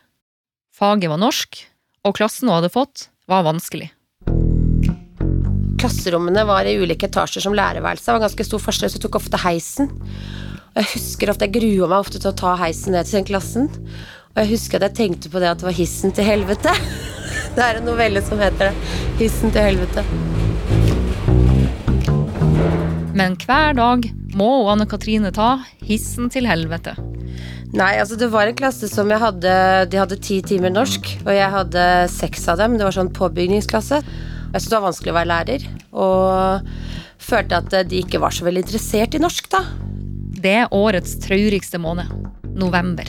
Faget 0.77 1.10
var 1.10 1.22
norsk, 1.22 1.63
og 2.05 2.17
klassen 2.22 2.50
hun 2.50 2.60
hadde 2.60 2.74
fått, 2.74 3.10
var 3.29 3.48
vanskelig. 3.50 3.89
Klasserommene 5.79 6.41
var 6.43 6.67
i 6.67 6.75
ulike 6.75 7.07
etasjer 7.07 7.43
som 7.45 7.53
lærerværelse. 7.55 8.03
Det 8.03 8.15
var 8.17 8.24
ganske 8.25 8.45
stor 8.45 8.59
forskjell, 8.59 8.91
så 8.91 8.98
jeg 8.98 9.03
tok 9.05 9.17
ofte 9.21 9.39
heisen. 9.39 9.91
Og 10.74 10.81
jeg 10.81 10.89
husker 10.91 11.31
ofte, 11.31 11.48
jeg 11.48 11.55
grua 11.55 11.88
meg 11.88 12.01
ofte 12.03 12.19
til 12.19 12.33
å 12.33 12.39
ta 12.41 12.55
heisen 12.59 12.95
ned 12.95 13.07
til 13.07 13.21
den 13.21 13.27
klassen. 13.29 13.69
Og 14.33 14.41
jeg 14.41 14.50
husker 14.51 14.79
at 14.79 14.89
jeg 14.89 14.98
tenkte 14.98 15.31
på 15.31 15.39
det 15.39 15.48
at 15.53 15.62
det 15.62 15.69
var 15.69 15.77
hissen 15.77 16.12
til 16.15 16.27
helvete. 16.27 16.74
Det 17.55 17.63
er 17.65 17.79
en 17.79 17.88
novelle 17.88 18.21
som 18.24 18.39
heter 18.39 18.69
det. 18.69 18.89
Hissen 19.19 19.51
til 19.51 19.63
helvete. 19.65 20.03
Men 23.17 23.36
hver 23.41 23.74
dag 23.75 24.05
må 24.38 24.50
Anne 24.71 24.86
Katrine 24.88 25.31
ta 25.36 25.50
hissen 25.83 26.29
til 26.31 26.48
helvete. 26.48 26.93
Nei, 27.74 27.93
altså 28.01 28.17
det 28.19 28.29
var 28.33 28.50
en 28.50 28.57
klasse 28.57 28.88
som 28.89 29.12
jeg 29.13 29.21
hadde 29.21 29.51
De 29.91 30.00
hadde 30.00 30.17
ti 30.25 30.39
timer 30.45 30.71
norsk, 30.74 31.05
og 31.25 31.31
jeg 31.36 31.53
hadde 31.53 31.86
seks 32.13 32.48
av 32.50 32.62
dem. 32.62 32.77
Det 32.79 32.88
var 32.88 32.95
sånn 32.95 33.12
påbygningsklasse. 33.13 34.01
Jeg 34.49 34.63
syntes 34.63 34.69
det 34.71 34.77
var 34.79 34.87
vanskelig 34.87 35.11
å 35.11 35.17
være 35.19 35.29
lærer, 35.29 35.65
og 35.93 36.69
følte 37.21 37.59
at 37.59 37.75
de 37.91 37.99
ikke 38.01 38.21
var 38.23 38.33
så 38.33 38.47
veldig 38.47 38.63
interessert 38.65 39.13
i 39.13 39.21
norsk, 39.21 39.49
da. 39.53 39.61
Det 40.39 40.55
er 40.63 40.73
årets 40.73 41.19
traurigste 41.21 41.77
måned. 41.81 42.09
November. 42.57 43.05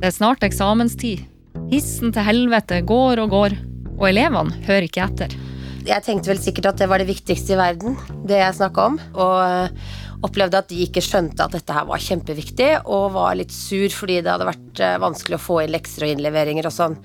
Det 0.00 0.08
er 0.10 0.16
snart 0.16 0.42
eksamenstid. 0.44 1.22
Hissen 1.70 2.10
til 2.12 2.26
helvete 2.26 2.80
går 2.84 3.22
og 3.22 3.30
går, 3.36 3.54
og 3.94 4.08
elevene 4.08 4.64
hører 4.66 4.88
ikke 4.88 5.04
etter. 5.06 5.36
Jeg 5.84 6.02
tenkte 6.02 6.32
vel 6.32 6.40
sikkert 6.40 6.72
at 6.72 6.80
det 6.80 6.88
var 6.90 6.98
det 7.00 7.10
viktigste 7.12 7.54
i 7.54 7.60
verden, 7.60 7.94
det 8.26 8.40
jeg 8.40 8.56
snakka 8.58 8.88
om. 8.90 8.98
Og 9.14 10.24
opplevde 10.24 10.58
at 10.58 10.70
de 10.72 10.80
ikke 10.86 11.04
skjønte 11.04 11.44
at 11.44 11.54
dette 11.54 11.76
her 11.76 11.86
var 11.86 12.02
kjempeviktig, 12.02 12.70
og 12.88 13.12
var 13.14 13.38
litt 13.38 13.54
sur 13.54 13.86
fordi 13.92 14.18
det 14.24 14.32
hadde 14.32 14.48
vært 14.48 14.82
eh, 14.82 14.98
vanskelig 15.02 15.38
å 15.38 15.44
få 15.44 15.60
inn 15.62 15.74
lekser 15.74 16.06
og 16.06 16.14
innleveringer 16.14 16.66
og 16.66 16.74
sånn. 16.74 16.98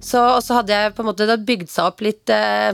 Så, 0.00 0.20
og 0.20 0.40
så 0.42 0.60
hadde 0.60 0.76
jeg 0.76 0.94
på 0.96 1.04
en 1.04 1.10
måte 1.10 1.36
bygd 1.44 1.68
seg 1.68 1.90
opp 1.90 2.00
litt 2.04 2.32
eh, 2.32 2.72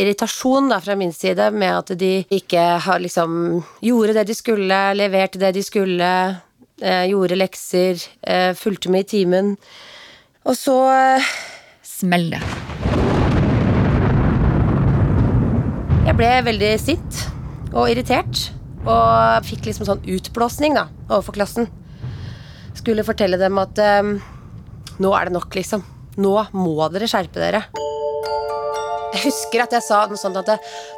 irritasjon 0.00 0.70
da, 0.72 0.80
fra 0.80 0.96
min 0.96 1.12
side 1.12 1.50
med 1.52 1.74
at 1.82 1.92
de 2.00 2.12
ikke 2.32 2.62
har 2.86 3.02
liksom 3.02 3.60
gjorde 3.84 4.16
det 4.16 4.26
de 4.30 4.36
skulle, 4.36 4.78
leverte 4.96 5.40
det 5.42 5.52
de 5.58 5.64
skulle, 5.64 6.08
eh, 6.80 7.04
gjorde 7.12 7.36
lekser, 7.36 8.00
eh, 8.24 8.52
fulgte 8.56 8.92
med 8.92 9.04
i 9.04 9.10
timen. 9.16 9.56
Og 10.48 10.56
så 10.58 10.78
eh, 10.92 11.32
Smell 11.82 12.32
det. 12.32 12.40
Jeg 16.02 16.16
ble 16.18 16.30
veldig 16.48 16.70
sint 16.82 17.18
og 17.70 17.92
irritert. 17.92 18.48
Og 18.82 19.46
fikk 19.46 19.68
liksom 19.68 19.86
sånn 19.86 20.02
utblåsning 20.10 20.74
da, 20.74 20.88
overfor 21.06 21.36
klassen. 21.36 21.68
Skulle 22.74 23.06
fortelle 23.06 23.38
dem 23.38 23.60
at 23.62 23.78
um, 24.02 24.16
nå 24.98 25.12
er 25.14 25.28
det 25.28 25.36
nok, 25.36 25.54
liksom. 25.54 25.84
Nå 26.20 26.34
må 26.52 26.88
dere 26.92 27.08
skjerpe 27.08 27.40
dere. 27.40 27.62
Jeg 29.12 29.26
husker 29.26 29.60
at 29.60 29.74
jeg 29.76 29.84
sa 29.84 29.98
noe 30.08 30.20
sånt 30.20 30.38
at 30.40 30.48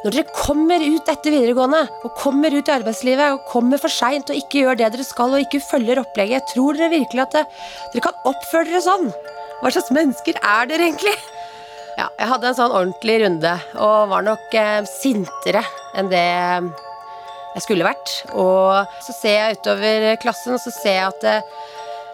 når 0.05 0.15
dere 0.15 0.35
kommer 0.37 0.83
ut 0.83 1.09
etter 1.11 1.35
videregående, 1.35 1.83
og 2.07 2.15
kommer 2.19 2.55
ut 2.55 2.71
i 2.71 2.75
arbeidslivet, 2.75 3.35
og 3.35 3.49
kommer 3.51 3.81
for 3.83 3.91
seint 3.91 4.31
og 4.31 4.39
ikke 4.39 4.63
gjør 4.63 4.79
det 4.79 4.93
dere 4.95 5.07
skal, 5.07 5.35
og 5.35 5.43
ikke 5.43 5.63
følger 5.67 6.03
opplegget, 6.03 6.47
tror 6.53 6.79
dere 6.79 6.93
virkelig 6.95 7.25
at 7.25 7.39
dere 7.41 8.05
kan 8.07 8.21
oppføre 8.31 8.71
dere 8.71 8.85
sånn? 8.87 9.11
Hva 9.63 9.73
slags 9.75 9.91
mennesker 9.95 10.39
er 10.39 10.71
dere 10.71 10.87
egentlig? 10.87 11.15
Ja, 11.99 12.09
jeg 12.19 12.31
hadde 12.31 12.51
en 12.51 12.59
sånn 12.59 12.75
ordentlig 12.75 13.21
runde, 13.23 13.55
og 13.79 14.11
var 14.11 14.27
nok 14.27 14.55
eh, 14.59 14.87
sintere 14.91 15.63
enn 15.99 16.11
det 16.11 16.25
jeg 17.55 17.63
skulle 17.63 17.87
vært. 17.87 18.15
Og 18.35 18.99
så 19.03 19.15
ser 19.15 19.37
jeg 19.39 19.59
utover 19.61 20.09
klassen, 20.23 20.57
og 20.57 20.63
så 20.63 20.75
ser 20.75 20.99
jeg 20.99 21.11
at 21.11 21.23
det, 21.23 21.37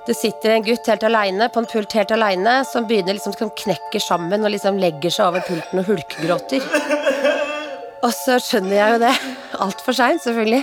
det 0.06 0.14
sitter 0.16 0.54
en 0.54 0.64
gutt 0.64 0.86
helt 0.88 1.02
aleine 1.04 1.48
på 1.52 1.60
en 1.60 1.68
pult 1.68 1.92
helt 1.92 2.12
aleine, 2.14 2.60
som 2.64 2.86
begynner 2.88 3.18
liksom 3.18 3.34
som 3.36 3.50
knekker 3.62 4.00
sammen 4.00 4.44
og 4.46 4.54
liksom 4.54 4.80
legger 4.80 5.12
seg 5.12 5.28
over 5.28 5.44
pulten 5.44 5.82
og 5.82 5.90
hulkegråter. 5.90 6.64
Og 8.00 8.12
så 8.16 8.38
skjønner 8.40 8.76
jeg 8.78 8.94
jo 8.94 9.00
det, 9.02 9.12
altfor 9.60 9.96
seint 9.96 10.24
selvfølgelig, 10.24 10.62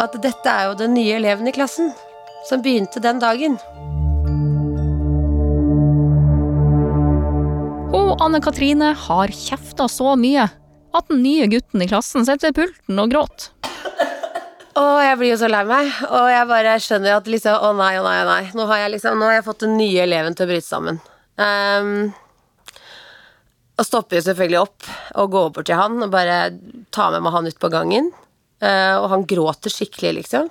at 0.00 0.16
dette 0.24 0.48
er 0.48 0.70
jo 0.70 0.78
den 0.80 0.94
nye 0.96 1.18
eleven 1.18 1.50
i 1.50 1.52
klassen. 1.52 1.92
Som 2.48 2.64
begynte 2.64 3.00
den 3.04 3.20
dagen. 3.20 3.58
Hun 7.92 8.14
Anne 8.20 8.40
Katrine 8.44 8.92
har 9.06 9.32
kjefta 9.32 9.88
så 9.92 10.12
mye 10.16 10.48
at 10.94 11.08
den 11.10 11.22
nye 11.24 11.48
gutten 11.50 11.82
i 11.82 11.88
klassen 11.90 12.24
sitter 12.26 12.52
ved 12.52 12.58
pulten 12.62 13.00
og 13.02 13.12
gråter. 13.12 13.53
Og 14.74 14.96
jeg 15.04 15.18
blir 15.20 15.30
jo 15.30 15.38
så 15.38 15.48
lei 15.50 15.62
meg, 15.68 15.90
og 16.08 16.26
jeg 16.32 16.50
bare 16.50 16.74
skjønner 16.82 17.16
at 17.18 17.30
liksom 17.30 17.62
Å 17.62 17.70
nei, 17.78 17.92
å 18.00 18.04
nei, 18.06 18.16
å 18.24 18.26
nei. 18.26 18.42
Nå 18.58 18.66
har 18.70 18.84
jeg 18.84 18.96
liksom 18.96 19.20
Nå 19.20 19.30
har 19.30 19.38
jeg 19.38 19.46
fått 19.46 19.62
den 19.66 19.76
nye 19.78 20.02
eleven 20.02 20.34
til 20.34 20.46
å 20.46 20.50
bryte 20.50 20.66
sammen. 20.66 21.00
Um, 21.38 22.10
og 23.74 23.86
stopper 23.86 24.20
jo 24.20 24.26
selvfølgelig 24.28 24.60
opp 24.60 24.90
og 25.18 25.32
går 25.32 25.48
bort 25.54 25.66
til 25.66 25.78
han 25.78 25.98
og 26.04 26.12
bare 26.12 26.36
tar 26.94 27.14
med 27.14 27.24
meg 27.26 27.34
han 27.34 27.48
ut 27.50 27.62
på 27.62 27.70
gangen. 27.74 28.10
Uh, 28.62 29.02
og 29.02 29.08
han 29.10 29.26
gråter 29.30 29.72
skikkelig, 29.72 30.12
liksom. 30.20 30.50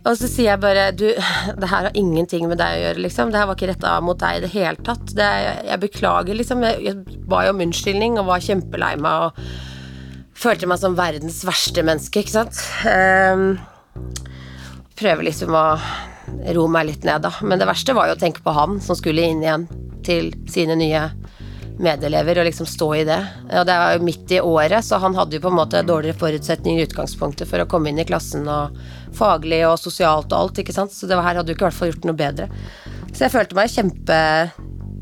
Og 0.00 0.14
så 0.16 0.28
sier 0.30 0.54
jeg 0.54 0.62
bare 0.62 0.86
Du, 0.96 1.06
det 1.10 1.70
her 1.70 1.88
har 1.88 1.98
ingenting 1.98 2.46
med 2.48 2.58
deg 2.60 2.76
å 2.76 2.84
gjøre, 2.84 3.02
liksom. 3.06 3.30
Det 3.30 3.40
her 3.40 3.50
var 3.50 3.58
ikke 3.58 3.72
retta 3.72 3.96
mot 4.04 4.18
deg 4.18 4.38
i 4.38 4.44
det 4.46 4.52
hele 4.54 4.86
tatt. 4.86 5.10
Det, 5.16 5.30
jeg 5.70 5.82
beklager, 5.82 6.38
liksom. 6.38 6.64
Jeg, 6.66 6.82
jeg 6.86 7.20
ba 7.30 7.44
jo 7.46 7.54
om 7.54 7.66
unnskyldning 7.66 8.18
og 8.18 8.30
var 8.30 8.46
kjempelei 8.46 8.94
meg 9.02 9.28
og 9.28 9.44
følte 10.40 10.68
meg 10.70 10.80
som 10.80 10.96
verdens 10.98 11.42
verste 11.46 11.84
menneske, 11.86 12.22
ikke 12.22 12.36
sant. 12.38 12.60
Um, 12.84 13.58
prøver 15.00 15.28
liksom 15.28 15.54
å 15.56 15.66
roe 16.54 16.70
meg 16.72 16.90
litt 16.90 17.06
ned, 17.06 17.24
da. 17.26 17.32
Men 17.44 17.60
det 17.60 17.68
verste 17.68 17.96
var 17.96 18.10
jo 18.10 18.16
å 18.16 18.20
tenke 18.20 18.44
på 18.44 18.54
han 18.56 18.78
som 18.84 18.98
skulle 18.98 19.24
inn 19.26 19.44
igjen 19.44 19.66
til 20.06 20.32
sine 20.50 20.76
nye 20.78 21.08
medelever 21.80 22.40
og 22.40 22.46
liksom 22.48 22.68
stå 22.68 22.88
i 22.98 23.04
det. 23.08 23.18
Og 23.56 23.66
det 23.66 23.76
var 23.82 23.94
jo 23.96 24.04
midt 24.04 24.32
i 24.36 24.40
året, 24.44 24.84
så 24.84 25.00
han 25.00 25.16
hadde 25.16 25.38
jo 25.38 25.44
på 25.44 25.50
en 25.52 25.58
måte 25.58 25.82
dårligere 25.86 26.18
forutsetninger 26.20 26.82
i 26.82 26.88
utgangspunktet 26.88 27.48
for 27.48 27.62
å 27.62 27.68
komme 27.70 27.90
inn 27.90 28.00
i 28.02 28.06
klassen 28.08 28.48
og 28.52 28.76
faglig 29.16 29.62
og 29.68 29.78
sosialt 29.80 30.32
og 30.32 30.38
alt, 30.38 30.60
ikke 30.62 30.76
sant. 30.76 30.94
Så 30.94 31.08
det 31.08 31.18
her 31.18 31.40
hadde 31.40 31.52
jo 31.52 31.56
ikke 31.56 31.66
i 31.66 31.70
hvert 31.70 31.78
fall 31.78 31.92
gjort 31.92 32.08
noe 32.08 32.20
bedre. 32.20 32.50
Så 33.10 33.24
jeg 33.26 33.34
følte 33.34 33.58
meg 33.58 33.72
kjempe 33.72 34.20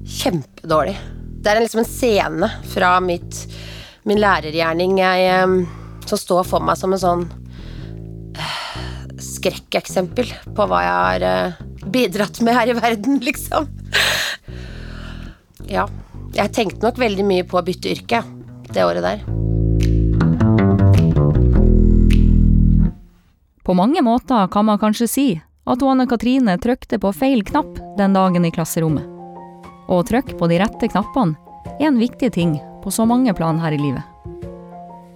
kjempedårlig. 0.09 0.95
Det 1.43 1.51
er 1.51 1.61
liksom 1.63 1.83
en 1.83 1.91
scene 1.91 2.49
fra 2.73 2.95
mitt, 3.05 3.43
min 4.09 4.21
lærergjerning 4.23 4.97
jeg, 5.03 5.67
som 6.09 6.21
står 6.21 6.47
for 6.49 6.65
meg 6.65 6.79
som 6.81 6.95
en 6.97 7.03
sånn 7.03 7.29
skrekkeksempel 9.19 10.31
på 10.57 10.67
hva 10.69 10.83
jeg 10.83 10.99
har 10.99 11.27
eh, 11.27 11.59
bidratt 11.93 12.41
med 12.45 12.57
her 12.57 12.73
i 12.73 12.77
verden, 12.79 13.19
liksom. 13.29 13.69
Ja. 15.69 15.89
Jeg 16.37 16.53
tenkte 16.53 16.85
nok 16.85 16.99
veldig 17.01 17.25
mye 17.25 17.45
på 17.49 17.57
å 17.59 17.65
bytte 17.65 17.91
yrke 17.91 18.21
det 18.69 18.85
året 18.85 19.05
der. 19.05 19.23
På 23.65 23.75
mange 23.77 24.03
måter 24.05 24.49
kan 24.53 24.67
man 24.69 24.81
kanskje 24.81 25.09
si 25.09 25.27
at 25.69 25.83
Anne 25.85 26.07
Katrine 26.09 26.55
trykte 26.61 27.01
på 27.01 27.13
feil 27.17 27.43
knapp 27.45 27.81
den 27.99 28.17
dagen 28.17 28.45
i 28.45 28.53
klasserommet. 28.53 29.05
Å 29.89 30.03
trykke 30.05 30.37
på 30.37 30.49
de 30.53 30.61
rette 30.61 30.89
knappene 30.93 31.37
er 31.79 31.89
en 31.89 32.01
viktig 32.01 32.31
ting 32.37 32.59
på 32.89 32.95
så 32.95 33.05
mange 33.05 33.35
plan 33.37 33.61
her 33.61 33.77
i 33.77 33.81
livet. 33.81 34.03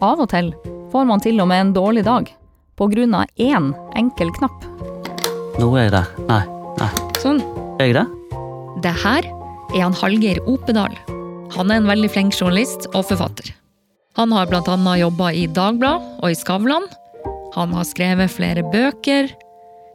Av 0.04 0.20
og 0.20 0.28
til 0.32 0.50
får 0.92 1.06
man 1.08 1.22
til 1.24 1.40
og 1.40 1.48
med 1.48 1.60
en 1.62 1.74
dårlig 1.76 2.04
dag 2.04 2.28
på 2.76 2.88
grunn 2.92 3.14
av 3.16 3.30
én 3.40 3.70
enkel 3.96 4.32
knapp. 4.36 4.66
Nå 5.60 5.70
er 5.76 5.86
jeg 5.86 5.92
der. 5.94 6.10
Nei, 6.28 6.42
nei. 6.80 6.90
Sånn. 7.22 7.40
Er 7.80 7.88
jeg 7.88 7.96
det? 7.96 8.04
Det 8.84 8.92
her 9.04 9.28
er 9.72 9.84
han 9.86 9.96
Hallgeir 9.96 10.40
Opedal. 10.50 10.96
Han 11.56 11.70
er 11.70 11.80
en 11.80 11.88
veldig 11.88 12.10
flink 12.12 12.36
journalist 12.36 12.88
og 12.92 13.06
forfatter. 13.08 13.52
Han 14.18 14.34
har 14.36 14.50
bl.a. 14.50 14.76
jobba 15.00 15.30
i 15.32 15.46
Dagbladet 15.48 16.18
og 16.20 16.28
i 16.28 16.36
Skavlan. 16.36 16.88
Han 17.54 17.72
har 17.76 17.88
skrevet 17.88 18.32
flere 18.32 18.64
bøker. 18.72 19.30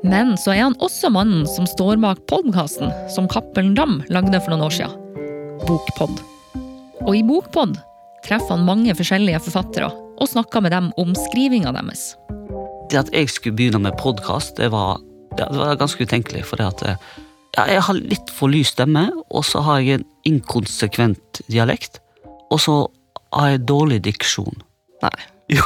Men 0.05 0.33
så 0.37 0.53
er 0.55 0.63
han 0.63 0.79
også 0.81 1.11
mannen 1.13 1.45
som 1.49 1.69
står 1.69 2.01
bak 2.01 2.23
podkasten 2.29 2.89
som 3.13 3.29
Cappelen 3.29 3.75
Dam 3.77 3.99
lagde 4.13 4.41
for 4.41 4.53
noen 4.53 4.65
år 4.69 4.77
siden. 4.79 5.21
Bokpod. 5.67 6.36
Og 7.05 7.13
i 7.15 7.23
Bokpod 7.25 7.77
treffer 8.25 8.55
han 8.55 8.65
mange 8.67 8.95
forskjellige 8.97 9.39
forfattere 9.45 9.89
og 10.17 10.29
snakker 10.31 10.63
med 10.65 10.73
dem 10.73 10.89
om 10.97 11.13
skrivinga 11.15 11.71
deres. 11.75 12.15
Det 12.89 12.99
at 13.03 13.11
jeg 13.13 13.29
skulle 13.29 13.57
begynne 13.59 13.81
med 13.83 13.97
podkast, 13.99 14.55
det, 14.57 14.71
var- 14.73 14.99
det 15.37 15.47
var 15.53 15.77
ganske 15.79 16.03
utenkelig. 16.07 16.45
For 16.49 16.57
det 16.59 16.67
at 16.71 16.83
eh, 16.87 16.95
ja, 17.57 17.65
jeg 17.75 17.83
har 17.87 17.99
litt 17.99 18.31
for 18.33 18.49
lys 18.51 18.71
stemme, 18.73 19.07
og 19.29 19.45
så 19.45 19.61
har 19.67 19.83
jeg 19.83 19.99
en 19.99 20.07
inkonsekvent 20.31 21.43
dialekt. 21.51 21.99
Og 22.51 22.61
så 22.63 22.77
har 23.35 23.53
jeg 23.53 23.65
dårlig 23.69 24.01
diksjon. 24.09 24.63
Nei. 25.05 25.15
Jo. 25.47 25.63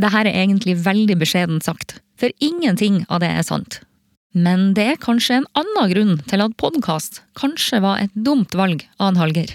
Dette 0.00 0.16
er 0.22 0.28
egentlig 0.30 0.72
veldig 0.80 1.18
beskjedent 1.20 1.66
sagt, 1.66 1.98
for 2.16 2.32
ingenting 2.40 3.02
av 3.12 3.18
det 3.20 3.28
er 3.36 3.44
sant. 3.44 3.80
Men 4.32 4.70
det 4.76 4.86
er 4.94 5.00
kanskje 5.02 5.40
en 5.42 5.48
annen 5.58 5.90
grunn 5.90 6.14
til 6.30 6.40
at 6.40 6.54
podkast 6.60 7.18
kanskje 7.36 7.82
var 7.84 8.00
et 8.00 8.14
dumt 8.16 8.54
valg 8.56 8.86
av 8.96 9.10
en 9.10 9.18
Hallgeir. 9.20 9.52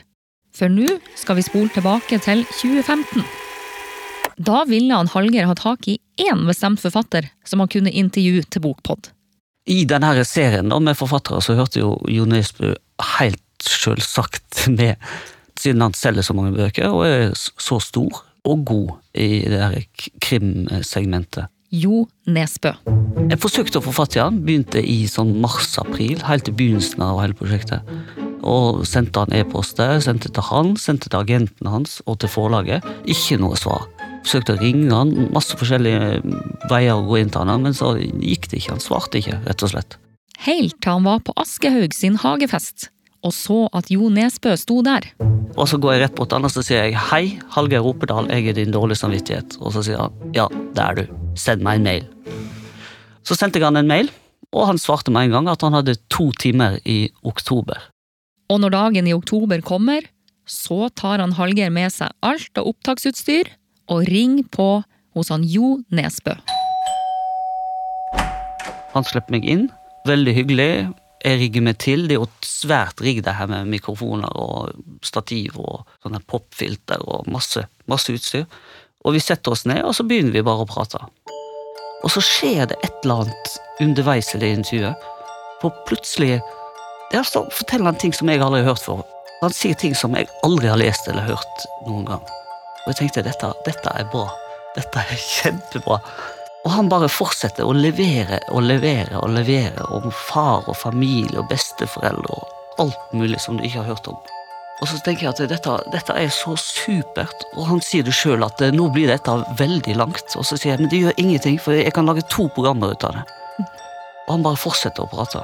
For 0.54 0.70
nå 0.70 1.00
skal 1.18 1.40
vi 1.40 1.46
spole 1.46 1.72
tilbake 1.74 2.20
til 2.22 2.44
2015. 2.46 3.24
Da 4.38 4.64
ville 4.70 4.94
han 4.94 5.10
Hallgeir 5.10 5.48
ha 5.50 5.56
tak 5.58 5.88
i 5.90 5.98
én 6.22 6.46
bestemt 6.46 6.82
forfatter 6.82 7.30
som 7.46 7.62
han 7.62 7.72
kunne 7.74 7.94
intervjue 7.94 8.46
til 8.50 8.62
Bokpod. 8.66 9.10
I 9.70 9.86
denne 9.90 10.26
serien 10.28 10.70
med 10.70 10.98
forfattere 11.00 11.42
så 11.42 11.56
hørte 11.58 11.80
jo 11.80 11.96
Jo 12.12 12.26
Nesbø 12.28 12.74
helt 13.18 13.42
selvsagt 13.64 14.68
med, 14.78 15.00
siden 15.60 15.82
han 15.82 15.96
selger 15.98 16.26
så 16.26 16.36
mange 16.38 16.54
bøker 16.56 16.92
og 16.92 17.06
er 17.08 17.34
så 17.34 17.80
stor 17.82 18.22
og 18.44 18.66
god 18.68 18.90
i 19.16 19.46
det 19.48 19.62
her 19.62 19.78
krimsegmentet. 20.22 21.48
Jo 21.74 22.04
Nesbø. 22.30 22.76
Jeg 23.32 23.40
forsøkte 23.42 23.80
å 23.80 23.86
få 23.86 23.94
fatt 23.96 24.18
i 24.18 24.22
han, 24.22 24.44
begynte 24.46 24.84
i 24.84 25.08
sånn 25.10 25.32
mars-april, 25.42 26.20
helt 26.28 26.52
i 26.52 26.54
begynnelsen 26.54 27.02
av 27.02 27.22
hele 27.24 27.38
prosjektet. 27.40 27.88
Og 28.44 28.84
sendte 28.88 29.24
han 29.24 29.36
e-poster, 29.36 29.98
sendte 30.04 30.32
til 30.34 30.48
han, 30.50 30.74
sendte 30.80 31.10
til 31.10 31.22
agenten 31.22 31.70
hans 31.72 32.02
og 32.06 32.20
til 32.22 32.32
forlaget. 32.32 32.86
Ikke 33.10 33.40
noe 33.42 33.60
svar. 33.60 33.88
Forsøkte 34.24 34.56
å 34.56 34.62
ringe 34.62 34.92
han, 34.92 35.14
masse 35.36 35.58
forskjellige 35.60 36.22
veier 36.72 36.96
å 36.96 37.06
gå 37.08 37.20
inn 37.22 37.32
til 37.34 37.48
han, 37.48 37.64
men 37.64 37.76
så 37.78 37.96
gikk 38.00 38.50
det 38.52 38.62
ikke. 38.62 38.78
Han 38.78 38.84
svarte 38.84 39.20
ikke, 39.20 39.40
rett 39.48 39.68
og 39.68 39.76
slett. 39.76 40.00
Helt 40.44 40.80
til 40.84 40.98
han 40.98 41.08
var 41.08 41.24
på 41.24 41.36
Askehaug 41.40 41.96
sin 41.96 42.20
hagefest 42.20 42.90
og 43.24 43.32
så 43.36 43.60
at 43.76 43.90
Jo 43.92 44.10
Nesbø 44.12 44.56
sto 44.60 44.82
der. 44.86 45.08
Og 45.54 45.68
så 45.70 45.80
går 45.80 45.96
jeg 45.96 46.04
rett 46.04 46.16
bort 46.18 46.32
til 46.32 46.40
han 46.40 46.48
og 46.50 46.54
så 46.54 46.64
sier 46.66 46.90
jeg 46.90 46.98
hei, 47.12 47.24
Hallgeir 47.56 47.86
Ropedal, 47.86 48.28
jeg 48.32 48.52
er 48.52 48.58
din 48.58 48.74
dårlige 48.74 49.00
samvittighet. 49.00 49.58
Og 49.62 49.76
så 49.76 49.86
sier 49.86 50.02
han 50.02 50.36
ja, 50.36 50.50
det 50.76 50.84
er 50.84 51.00
du. 51.00 51.16
Send 51.40 51.64
meg 51.66 51.80
en 51.80 51.88
mail. 51.88 52.10
Så 53.24 53.38
sendte 53.40 53.62
jeg 53.62 53.70
han 53.70 53.80
en 53.80 53.90
mail, 53.90 54.12
og 54.52 54.68
han 54.70 54.82
svarte 54.82 55.14
med 55.14 55.30
en 55.30 55.38
gang 55.38 55.52
at 55.54 55.64
han 55.64 55.78
hadde 55.78 55.96
to 56.12 56.32
timer 56.42 56.80
i 56.84 57.08
oktober. 57.24 57.80
Og 58.54 58.60
når 58.62 58.76
dagen 58.76 59.08
i 59.10 59.16
oktober 59.18 59.64
kommer, 59.66 60.06
så 60.46 60.86
tar 60.94 61.24
han 61.24 61.34
Hallgeir 61.40 61.72
med 61.74 61.90
seg 61.90 62.14
alt 62.22 62.60
av 62.60 62.68
opptaksutstyr 62.70 63.50
og 63.90 64.06
ringer 64.06 64.46
på 64.54 64.68
hos 65.18 65.32
han 65.34 65.46
Jo 65.48 65.80
Nesbø. 65.94 66.36
Han 68.94 69.08
slipper 69.08 69.34
meg 69.34 69.48
inn. 69.50 69.64
Veldig 70.06 70.36
hyggelig. 70.38 70.70
Jeg 71.24 71.40
rigger 71.40 71.66
meg 71.66 71.80
til. 71.82 72.06
Det 72.06 72.18
er 72.18 72.22
jo 72.22 72.30
svært 72.46 73.02
rigg 73.02 73.24
her 73.26 73.50
med 73.50 73.72
mikrofoner 73.72 74.30
og 74.38 74.76
stativ 75.06 75.58
og 75.58 75.88
sånne 76.04 76.22
popfilter 76.30 77.02
og 77.02 77.30
masse, 77.32 77.66
masse 77.90 78.14
utstyr. 78.14 78.46
Og 79.04 79.18
vi 79.18 79.24
setter 79.24 79.56
oss 79.56 79.66
ned, 79.66 79.82
og 79.84 79.96
så 79.98 80.06
begynner 80.08 80.36
vi 80.36 80.46
bare 80.46 80.68
å 80.68 80.70
prate. 80.70 81.02
Og 82.04 82.12
så 82.12 82.22
skjer 82.24 82.68
det 82.70 82.78
et 82.84 83.00
eller 83.02 83.24
annet 83.24 83.56
underveis 83.82 84.30
i 84.36 84.44
det 84.44 84.52
intervjuet. 84.60 85.10
For 85.64 85.74
plutselig 85.88 86.38
ja, 87.14 87.24
så 87.24 87.44
forteller 87.54 87.92
han 87.92 88.00
ting 88.02 88.14
som 88.16 88.30
jeg 88.30 88.42
aldri 88.42 88.64
har 88.64 88.74
hørt 88.74 88.86
før. 88.86 89.04
Han 89.44 89.54
sier 89.54 89.78
ting 89.78 89.94
som 89.98 90.16
jeg 90.18 90.30
aldri 90.48 90.70
har 90.72 90.80
lest 90.80 91.08
eller 91.12 91.28
hørt 91.28 91.66
noen 91.86 92.08
gang. 92.08 92.24
Og 92.84 92.92
jeg 92.92 93.02
tenkte 93.02 93.26
dette, 93.28 93.52
dette 93.68 93.92
er 93.94 94.08
bra. 94.12 94.28
Dette 94.78 95.04
er 95.04 95.26
kjempebra. 95.36 96.00
Og 96.64 96.72
han 96.72 96.90
bare 96.92 97.12
fortsetter 97.12 97.68
å 97.68 97.76
levere 97.76 98.40
og 98.56 98.64
levere 98.64 99.20
og 99.20 99.34
levere 99.36 99.84
om 99.94 100.08
far 100.30 100.64
og 100.72 100.78
familie 100.80 101.42
og 101.42 101.50
besteforeldre 101.52 102.38
og 102.38 102.80
alt 102.82 103.12
mulig 103.14 103.42
som 103.44 103.60
du 103.60 103.66
ikke 103.68 103.84
har 103.84 103.92
hørt 103.94 104.08
om. 104.10 104.18
Og 104.82 104.90
så 104.90 104.98
tenker 105.04 105.28
jeg 105.28 105.34
at 105.36 105.52
dette, 105.52 105.74
dette 105.94 106.16
er 106.18 106.32
så 106.34 106.56
supert, 106.60 107.46
og 107.54 107.68
han 107.70 107.82
sier 107.84 108.04
det 108.04 108.16
sjøl 108.18 108.44
at 108.44 108.60
eh, 108.64 108.74
nå 108.74 108.90
blir 108.96 109.12
dette 109.12 109.36
veldig 109.60 109.96
langt. 110.00 110.34
Og 110.40 110.48
så 110.48 110.58
sier 110.58 110.74
jeg 110.74 110.82
men 110.82 110.92
det 110.92 111.04
gjør 111.04 111.20
ingenting, 111.22 111.60
for 111.62 111.78
jeg 111.78 111.94
kan 111.96 112.10
lage 112.10 112.26
to 112.32 112.50
programmer 112.56 112.96
ut 112.96 113.06
av 113.08 113.20
det. 113.20 113.28
Og 114.26 114.32
han 114.34 114.48
bare 114.48 114.60
fortsetter 114.60 115.06
å 115.06 115.12
prate. 115.12 115.44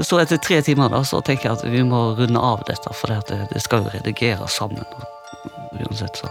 Så 0.00 0.16
etter 0.22 0.40
tre 0.40 0.62
timer 0.64 0.88
da, 0.88 1.02
så 1.04 1.20
tenker 1.20 1.50
jeg 1.50 1.58
at 1.58 1.64
vi 1.68 1.82
må 1.84 2.00
runde 2.16 2.40
av 2.40 2.62
dette, 2.68 2.94
for 2.96 3.12
det, 3.12 3.42
det, 3.50 3.60
skal 3.60 3.84
jo 3.84 3.92
redigeres 3.92 4.56
sammen. 4.56 4.86
Uansett, 5.76 6.16
så. 6.16 6.30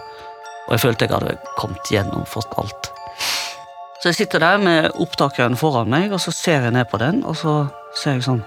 Og 0.66 0.74
jeg 0.76 0.82
følte 0.86 1.06
jeg 1.06 1.14
hadde 1.14 1.36
kommet 1.60 1.92
gjennom 1.94 2.26
fått 2.30 2.56
alt. 2.62 2.90
Så 4.02 4.10
jeg 4.10 4.18
sitter 4.24 4.42
der 4.42 4.58
med 4.62 4.90
opptakeren 5.04 5.58
foran 5.60 5.92
meg, 5.94 6.10
og 6.10 6.24
så 6.24 6.34
ser 6.34 6.66
jeg 6.66 6.74
ned 6.74 6.90
på 6.90 6.98
den, 7.02 7.22
og 7.22 7.38
så 7.38 7.54
ser 8.02 8.18
jeg 8.18 8.26
sånn 8.26 8.42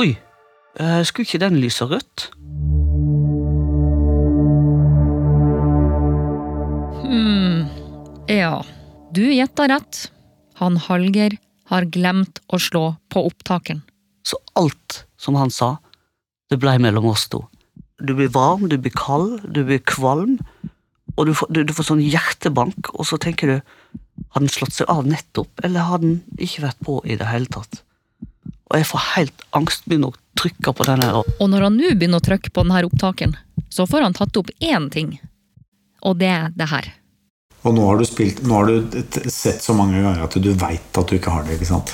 Oi, 0.00 0.16
eh, 0.80 1.02
skulle 1.06 1.28
ikke 1.28 1.42
den 1.42 1.60
lyse 1.60 1.86
rødt? 1.86 2.30
Hmm, 7.04 7.68
ja, 8.32 8.56
du 9.14 9.22
gjetta 9.28 9.68
rett. 9.70 10.06
Han 10.58 10.80
Hallgeir 10.80 11.36
har 11.70 11.86
glemt 11.92 12.40
å 12.48 12.58
slå 12.58 12.86
på 13.12 13.26
opptakeren. 13.28 13.84
Så 14.26 14.38
alt 14.58 15.04
som 15.20 15.38
han 15.38 15.50
sa, 15.50 15.76
det 16.50 16.60
blei 16.62 16.78
mellom 16.82 17.10
oss 17.12 17.28
to. 17.32 17.44
Du 18.02 18.14
blir 18.18 18.30
varm, 18.34 18.68
du 18.68 18.76
blir 18.78 18.94
kald, 18.94 19.40
du 19.46 19.62
blir 19.64 19.82
kvalm, 19.86 20.38
og 21.16 21.26
du 21.28 21.34
får, 21.36 21.50
du, 21.54 21.62
du 21.66 21.72
får 21.74 21.90
sånn 21.92 22.02
hjertebank, 22.02 22.92
og 22.94 23.06
så 23.08 23.18
tenker 23.20 23.50
du 23.50 23.56
Har 24.32 24.42
den 24.44 24.52
slått 24.52 24.74
seg 24.76 24.90
av 24.92 25.06
nettopp, 25.08 25.60
eller 25.64 25.88
har 25.88 26.00
den 26.02 26.18
ikke 26.36 26.66
vært 26.66 26.80
på 26.84 26.98
i 27.08 27.16
det 27.20 27.26
hele 27.30 27.48
tatt? 27.52 27.80
Og 28.70 28.76
jeg 28.78 28.88
får 28.88 29.04
helt 29.16 29.44
angst, 29.56 29.86
begynner 29.88 30.12
å 30.12 30.18
trykke 30.38 30.72
på 30.76 30.86
den 30.88 31.04
her, 31.04 31.18
og 31.20 31.48
når 31.48 31.66
han 31.66 31.76
nå 31.80 31.92
begynner 31.96 32.20
å 32.20 32.24
trykke 32.24 32.52
på 32.52 32.64
denne 32.64 32.84
opptakeren, 32.88 33.34
så 33.72 33.86
får 33.88 34.04
han 34.06 34.16
tatt 34.16 34.36
opp 34.40 34.52
én 34.60 34.88
ting. 34.92 35.16
Og 36.04 36.16
det 36.20 36.28
er 36.28 36.52
det 36.56 36.68
her. 36.70 36.88
Og 37.62 37.76
nå 37.76 37.84
har 37.86 38.00
du 38.00 38.06
spilt 38.08 38.40
Nå 38.42 38.56
har 38.58 38.70
du 38.70 39.02
sett 39.30 39.62
så 39.62 39.74
mange 39.76 40.00
ganger 40.02 40.24
at 40.24 40.34
du 40.34 40.50
veit 40.58 40.98
at 40.98 41.08
du 41.08 41.16
ikke 41.18 41.32
har 41.34 41.46
det, 41.46 41.56
ikke 41.56 41.70
sant? 41.72 41.92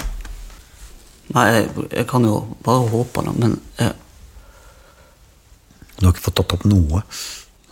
Nei, 1.35 1.47
jeg, 1.53 1.89
jeg 1.93 2.07
kan 2.09 2.25
jo 2.25 2.37
bare 2.65 2.89
håpe 2.93 3.25
det, 3.27 3.35
men 3.39 3.57
jeg... 3.81 3.97
Du 5.99 6.07
har 6.07 6.15
ikke 6.15 6.29
fått 6.29 6.39
tatt 6.39 6.55
opp 6.55 6.67
noe. 6.71 7.03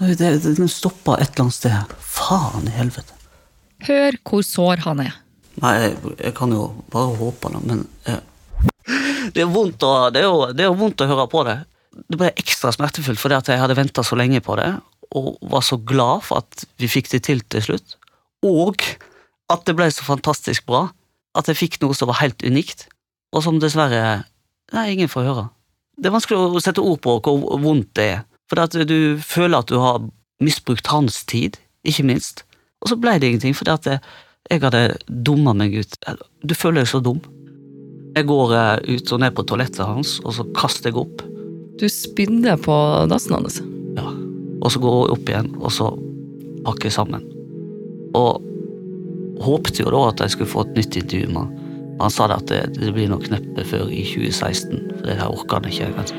det, 0.00 0.16
det, 0.18 0.56
den 0.58 0.70
stoppa 0.70 1.14
et 1.20 1.30
eller 1.30 1.46
annet 1.46 1.56
sted. 1.56 1.94
Faen 2.02 2.66
i 2.66 2.74
helvete. 2.74 3.14
Hør 3.86 4.18
hvor 4.26 4.42
sår 4.44 4.82
han 4.86 5.04
er. 5.04 5.14
Nei, 5.62 5.72
jeg, 5.84 5.94
jeg 6.20 6.34
kan 6.36 6.52
jo 6.52 6.66
bare 6.92 7.14
håpe 7.20 7.52
det, 7.54 7.62
men 7.64 7.86
jeg... 8.08 8.20
det, 9.32 9.44
er 9.44 9.52
vondt 9.52 9.86
å, 9.86 9.94
det, 10.12 10.24
er 10.24 10.28
jo, 10.28 10.50
det 10.56 10.66
er 10.66 10.76
vondt 10.76 11.04
å 11.04 11.08
høre 11.08 11.28
på 11.32 11.44
det. 11.48 11.56
Det 11.96 12.18
ble 12.20 12.32
ekstra 12.36 12.74
smertefullt 12.74 13.20
fordi 13.20 13.38
at 13.38 13.48
jeg 13.48 13.62
hadde 13.62 13.78
venta 13.78 14.04
så 14.04 14.18
lenge 14.18 14.42
på 14.44 14.58
det, 14.60 14.68
og 15.16 15.36
var 15.48 15.64
så 15.64 15.78
glad 15.78 16.26
for 16.26 16.42
at 16.42 16.66
vi 16.82 16.90
fikk 16.90 17.08
det 17.14 17.22
til 17.28 17.40
til 17.52 17.64
slutt. 17.64 17.96
Og 18.44 18.82
at 19.52 19.64
det 19.68 19.76
ble 19.78 19.88
så 19.94 20.04
fantastisk 20.04 20.66
bra. 20.68 20.88
At 21.36 21.48
jeg 21.48 21.60
fikk 21.60 21.80
noe 21.82 21.96
som 21.96 22.10
var 22.10 22.20
helt 22.20 22.42
unikt, 22.44 22.88
og 23.34 23.44
som 23.44 23.60
dessverre 23.62 24.24
Nei, 24.74 24.88
ingen 24.96 25.06
får 25.06 25.28
høre. 25.28 25.44
Det 25.94 26.08
er 26.08 26.14
vanskelig 26.16 26.40
å 26.42 26.58
sette 26.58 26.82
ord 26.82 26.98
på 27.04 27.12
hvor 27.22 27.60
vondt 27.62 27.92
det 27.94 28.06
er. 28.16 28.24
For 28.50 28.58
at 28.58 28.74
du 28.74 29.16
føler 29.22 29.62
at 29.62 29.70
du 29.70 29.78
har 29.78 30.00
misbrukt 30.42 30.90
hans 30.90 31.20
tid, 31.30 31.54
ikke 31.86 32.02
minst. 32.06 32.42
Og 32.82 32.90
så 32.90 32.98
ble 33.00 33.16
det 33.20 33.30
ingenting, 33.30 33.54
fordi 33.56 33.72
at 33.72 33.88
jeg, 34.50 34.60
hadde 34.62 34.82
dumma 35.06 35.54
meg 35.56 35.74
ut. 35.78 35.96
Du 36.42 36.54
føler 36.54 36.82
deg 36.82 36.90
så 36.90 37.00
dum. 37.02 37.22
Jeg 38.16 38.28
går 38.28 38.54
eh, 38.56 38.96
ut 38.96 39.12
og 39.12 39.22
ned 39.22 39.34
på 39.36 39.44
toalettet 39.48 39.82
hans, 39.86 40.16
og 40.24 40.36
så 40.36 40.46
kaster 40.56 40.90
jeg 40.90 41.00
opp. 41.02 41.24
Du 41.80 41.86
spydde 41.90 42.54
på 42.64 42.76
dassen 43.10 43.36
hans. 43.36 43.60
Ja. 43.96 44.10
Og 44.62 44.72
så 44.72 44.80
går 44.82 44.98
jeg 44.98 45.16
opp 45.16 45.32
igjen, 45.32 45.50
og 45.60 45.74
så 45.74 45.90
pakker 46.66 46.88
jeg 46.88 46.96
sammen. 46.96 47.26
Og 48.16 48.42
håpte 49.44 49.82
jo 49.82 49.92
da 49.92 50.06
at 50.10 50.22
jeg 50.24 50.34
skulle 50.34 50.52
få 50.52 50.64
et 50.64 50.78
nytt 50.78 50.98
intervju 51.02 51.32
med 51.32 51.42
han. 51.42 51.65
Han 52.00 52.12
sa 52.12 52.26
det 52.28 52.40
at 52.42 52.50
det, 52.50 52.62
det 52.76 52.92
blir 52.94 53.08
nok 53.10 53.28
neppe 53.32 53.64
før 53.66 53.88
i 53.92 54.02
2016, 54.04 54.82
for 54.98 55.06
det 55.08 55.16
her 55.20 55.32
orker 55.32 55.60
han 55.60 55.70
ikke. 55.70 56.18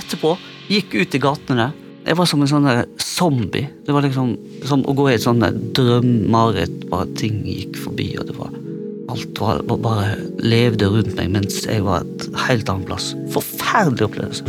Etterpå 0.00 0.34
gikk 0.70 0.96
ut 0.98 1.14
i 1.14 1.22
gatene. 1.22 1.70
Jeg 2.06 2.16
var 2.16 2.26
som 2.30 2.42
en 2.42 2.50
sånn 2.50 2.68
zombie. 3.02 3.68
Det 3.86 3.94
var 3.94 4.06
liksom 4.06 4.32
som 4.66 4.82
å 4.88 4.94
gå 4.96 5.10
i 5.10 5.14
et 5.16 5.24
sånn 5.24 5.42
drømmareritt. 5.76 6.88
Bare 6.90 7.10
ting 7.20 7.42
gikk 7.46 7.78
forbi, 7.84 8.12
og 8.18 8.28
det 8.30 8.38
var 8.40 8.56
Alt 9.10 9.40
var 9.42 9.58
bare 9.66 10.12
levde 10.38 10.86
rundt 10.86 11.16
meg 11.18 11.32
mens 11.34 11.64
jeg 11.64 11.82
var 11.82 12.04
et 12.04 12.28
helt 12.44 12.68
annet 12.70 12.86
plass. 12.86 13.08
Forferdelig 13.34 14.06
opplevelse. 14.06 14.44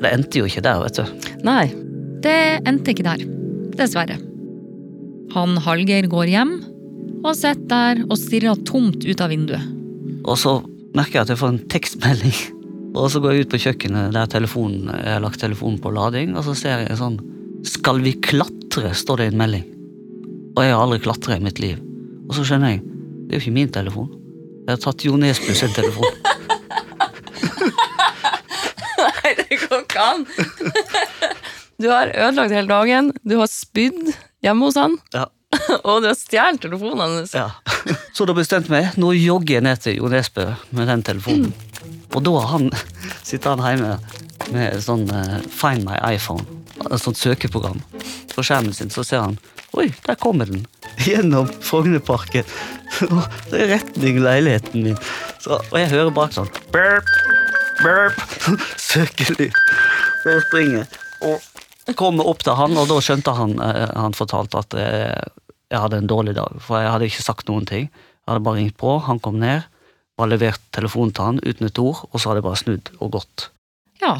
Det 0.00 0.10
endte 0.10 0.40
jo 0.42 0.48
ikke 0.50 0.64
der, 0.66 0.82
vet 0.82 0.98
du. 0.98 1.30
Nei, 1.46 1.68
det 2.24 2.34
endte 2.66 2.90
ikke 2.90 3.06
der. 3.06 3.22
Dessverre. 3.78 4.18
Han 5.34 5.58
Hallgeir 5.62 6.08
går 6.10 6.30
hjem 6.32 6.52
og 7.20 7.34
sitter 7.36 7.68
der 7.70 8.00
og 8.08 8.16
stirrer 8.18 8.62
tomt 8.66 9.04
ut 9.04 9.20
av 9.22 9.30
vinduet. 9.30 9.62
Og 10.24 10.38
så 10.40 10.56
merker 10.96 11.20
jeg 11.20 11.26
at 11.26 11.32
jeg 11.34 11.40
får 11.42 11.52
en 11.54 11.62
tekstmelding. 11.70 12.38
Og 12.98 13.06
så 13.12 13.20
går 13.22 13.36
jeg 13.36 13.44
ut 13.44 13.52
på 13.52 13.58
kjøkkenet 13.62 14.14
der 14.16 14.26
telefonen, 14.26 14.88
jeg 14.90 15.12
har 15.14 15.20
lagt 15.22 15.38
telefonen 15.38 15.76
på 15.78 15.92
lading, 15.94 16.32
og 16.34 16.42
så 16.42 16.56
ser 16.58 16.80
jeg 16.82 16.96
sånn 16.98 17.20
Skal 17.62 18.00
vi 18.02 18.16
klatre? 18.18 18.90
står 18.98 19.20
det 19.20 19.28
i 19.28 19.30
en 19.30 19.38
melding. 19.38 19.62
Og 20.56 20.64
jeg 20.64 20.74
har 20.74 20.82
aldri 20.82 20.98
klatra 21.04 21.36
i 21.38 21.44
mitt 21.44 21.62
liv. 21.62 21.76
Og 22.26 22.34
så 22.34 22.42
skjønner 22.48 22.74
jeg 22.74 22.80
det 22.82 23.36
er 23.36 23.38
jo 23.38 23.44
ikke 23.44 23.54
min 23.60 23.70
telefon. 23.70 24.08
Jeg 24.66 24.72
har 24.74 24.80
tatt 24.82 25.04
Jo 25.06 25.14
Nesbø 25.22 25.54
sin 25.54 25.70
telefon. 25.70 26.10
Nei, 29.04 29.32
det 29.38 29.60
går 29.68 29.84
ikke 29.84 30.08
an! 30.08 30.26
Du 31.80 31.86
har 31.88 32.10
ødelagt 32.10 32.52
hele 32.52 32.68
dagen, 32.68 33.06
du 33.22 33.38
har 33.38 33.48
spydd 33.48 34.10
hjemme 34.44 34.68
hos 34.68 34.78
han, 34.80 34.98
Ja. 35.14 35.26
og 35.82 36.02
du 36.02 36.06
har 36.06 36.14
stjålet 36.14 36.60
telefonen 36.62 37.00
hans. 37.00 37.34
Ja. 37.34 37.48
Så 38.14 38.26
da 38.28 38.34
bestemte 38.36 38.70
jeg 38.70 38.86
meg. 38.86 38.98
Nå 39.02 39.10
jogger 39.16 39.56
jeg 39.56 39.66
ned 39.66 39.80
til 39.82 39.96
Jo 39.98 40.10
Nesbø 40.12 40.46
med 40.76 40.86
den 40.90 41.02
telefonen. 41.02 41.54
Og 42.14 42.22
da 42.26 42.34
han, 42.52 42.68
sitter 43.28 43.56
han 43.56 43.64
hjemme 43.66 43.96
med 44.54 44.78
sånn 44.82 45.06
uh, 45.10 45.38
Find 45.50 45.84
my 45.86 45.98
iPhone, 46.06 46.46
et 46.86 47.02
sånt 47.02 47.18
søkeprogram. 47.18 47.82
På 48.34 48.44
skjermen 48.46 48.74
sin 48.76 48.94
så 48.94 49.04
ser 49.06 49.26
han 49.26 49.40
Oi, 49.78 49.86
der 50.06 50.16
kommer 50.18 50.48
den. 50.50 50.64
Gjennom 51.06 51.46
Frognerparken. 51.62 52.46
Det 52.98 53.60
er 53.60 53.68
retning 53.70 54.18
leiligheten 54.18 54.82
min. 54.82 54.96
Så, 55.38 55.60
og 55.60 55.76
jeg 55.78 55.92
hører 55.92 56.10
bak 56.14 56.34
sånn 56.34 56.50
burp, 56.74 57.06
burp, 57.78 58.18
søkelyd. 58.82 59.54
Så 60.24 60.34
jeg 60.34 60.42
springer 60.48 60.98
og 61.22 61.38
kommer 61.98 62.28
opp 62.28 62.44
til 62.44 62.56
han, 62.58 62.76
og 62.78 62.88
da 62.90 62.98
skjønte 63.02 63.34
han 63.36 63.56
eh, 63.64 63.92
Han 63.98 64.16
fortalte 64.16 64.60
at 64.60 64.76
eh, 64.78 65.28
jeg 65.70 65.82
hadde 65.84 66.00
en 66.02 66.10
dårlig 66.10 66.34
dag, 66.36 66.58
for 66.62 66.82
jeg 66.82 66.90
hadde 66.90 67.06
ikke 67.10 67.24
sagt 67.24 67.50
noen 67.50 67.66
ting. 67.68 67.86
Jeg 67.90 68.28
hadde 68.32 68.44
bare 68.46 68.58
ringt 68.58 68.76
på, 68.80 68.96
han 69.06 69.20
kom 69.22 69.38
ned, 69.38 69.68
bare 70.18 70.32
levert 70.34 70.62
telefonen 70.74 71.14
til 71.14 71.28
han 71.28 71.40
uten 71.44 71.68
et 71.68 71.78
ord, 71.78 72.02
og 72.10 72.18
så 72.18 72.30
hadde 72.30 72.42
jeg 72.42 72.48
bare 72.48 72.60
snudd 72.60 72.90
og 72.98 73.12
gått. 73.14 73.46
Ja, 74.02 74.16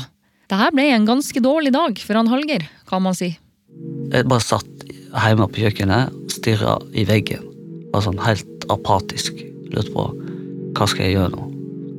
det 0.51 0.59
her 0.61 0.73
ble 0.75 0.87
en 0.95 1.09
ganske 1.09 1.43
dårlig 1.43 1.73
dag 1.75 1.99
for 2.03 2.19
han 2.19 2.31
Hallgeir, 2.31 2.69
kan 2.91 3.03
man 3.03 3.19
si. 3.19 3.33
Jeg 4.11 4.27
bare 4.31 4.43
satt 4.45 4.87
hjemme 5.11 5.47
på 5.51 5.65
kjøkkenet, 5.65 6.15
stirra 6.31 6.77
i 6.95 7.05
veggen. 7.09 7.45
Bare 7.91 8.07
sånn 8.07 8.23
helt 8.23 8.67
apatisk. 8.71 9.43
Lurte 9.75 9.95
på 9.95 10.07
hva 10.79 10.87
skal 10.87 11.07
jeg 11.07 11.17
gjøre 11.19 11.35
nå? 11.35 11.47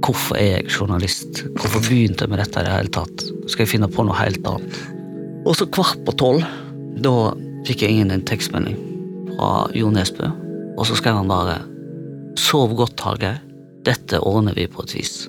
Hvorfor 0.02 0.40
er 0.40 0.56
jeg 0.56 0.72
journalist? 0.72 1.44
Hvorfor 1.60 1.84
begynte 1.86 2.26
jeg 2.26 2.32
med 2.32 2.42
dette 2.42 2.64
i 2.64 2.66
det 2.66 2.74
hele 2.74 2.94
tatt? 2.96 3.24
Skal 3.52 3.66
jeg 3.66 3.74
finne 3.76 3.92
på 3.92 4.06
noe 4.08 4.18
helt 4.18 4.48
annet? 4.48 4.80
Og 5.46 5.56
så 5.58 5.68
kvart 5.74 6.02
på 6.06 6.14
tolv, 6.20 6.46
da 7.02 7.14
fikk 7.68 7.84
jeg 7.86 7.96
ingen 7.96 8.14
en 8.14 8.26
tekstmelding 8.28 8.78
fra 9.34 9.68
Jo 9.78 9.90
Nesbø, 9.94 10.30
og 10.78 10.88
så 10.88 10.98
skrev 10.98 11.22
han 11.22 11.32
bare 11.32 11.62
Sov 12.40 12.72
godt, 12.80 13.02
Hallgeir. 13.04 13.42
Dette 13.84 14.22
ordner 14.24 14.56
vi 14.56 14.64
på 14.72 14.86
et 14.86 14.94
vis. 14.96 15.26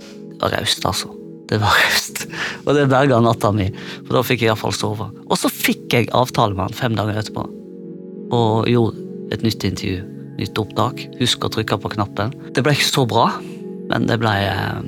Det 0.00 0.38
var 0.40 0.54
raust, 0.56 0.86
altså. 0.88 1.10
Det 1.50 1.58
var 1.60 1.74
raust. 1.82 2.22
Og 2.64 2.72
det 2.78 2.86
berga 2.88 3.18
natta 3.20 3.50
mi, 3.52 3.68
for 4.06 4.16
da 4.16 4.22
fikk 4.24 4.46
jeg 4.46 4.54
iallfall 4.54 4.72
sove. 4.72 5.10
Og 5.26 5.36
så 5.36 5.50
fikk 5.52 5.92
jeg 5.92 6.08
avtale 6.16 6.56
med 6.56 6.70
han 6.70 6.78
fem 6.80 6.96
dager 6.96 7.20
etterpå, 7.20 7.44
og 8.36 8.70
gjorde 8.72 9.04
et 9.36 9.44
nytt 9.44 9.68
intervju. 9.68 10.00
Nytt 10.40 10.60
opptak. 10.64 11.04
Husk 11.20 11.44
å 11.44 11.52
trykke 11.52 11.78
på 11.80 11.92
knappen. 11.92 12.32
Det 12.56 12.64
ble 12.64 12.72
ikke 12.76 12.88
så 12.88 13.04
bra, 13.08 13.28
men 13.92 14.08
det 14.08 14.16
ble, 14.22 14.32
eh, 14.48 14.80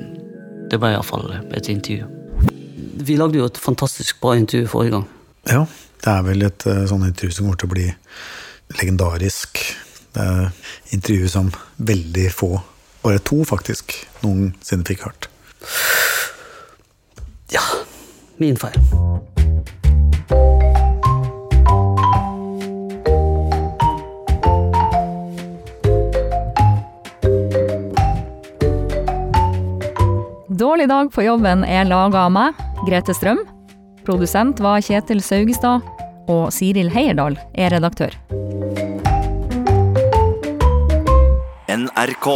det 0.73 0.81
ble 0.81 0.95
iallfall 0.95 1.29
et 1.53 1.69
intervju. 1.69 2.09
Vi 2.99 3.15
lagde 3.15 3.39
jo 3.39 3.45
et 3.47 3.57
fantastisk 3.57 4.19
bra 4.19 4.33
intervju 4.35 4.67
forrige 4.67 4.91
gang. 4.97 5.05
Ja, 5.47 5.61
det 6.03 6.11
er 6.11 6.25
vel 6.25 6.43
et 6.43 6.65
sånt 6.65 6.89
sånn 6.91 7.07
intervju 7.07 7.31
som 7.31 7.45
kommer 7.47 7.61
til 7.61 7.69
å 7.69 7.75
bli 7.75 7.85
legendarisk. 8.75 9.61
Det 10.15 10.25
er 10.25 10.51
intervju 10.97 11.29
som 11.31 11.53
veldig 11.77 12.27
få, 12.35 12.51
bare 13.05 13.23
to 13.23 13.39
faktisk, 13.47 13.95
noensinne 14.25 14.83
fikk 14.87 15.07
hørt. 15.07 15.29
Ja, 17.55 17.63
min 18.37 18.59
feil. 18.59 18.75
Dårlig 30.59 30.89
dag 30.91 31.07
på 31.15 31.23
jobben 31.23 31.63
er 31.63 31.87
laga 31.87 32.25
av 32.27 32.33
meg, 32.35 32.65
Grete 32.87 33.13
Strøm. 33.15 33.41
Produsent 34.07 34.61
var 34.63 34.79
Kjetil 34.85 35.19
Saugestad, 35.23 35.83
og 36.31 36.53
Siril 36.55 36.89
Heierdal 36.93 37.35
er 37.53 37.73
redaktør. 37.75 38.15
NRK. 41.69 42.27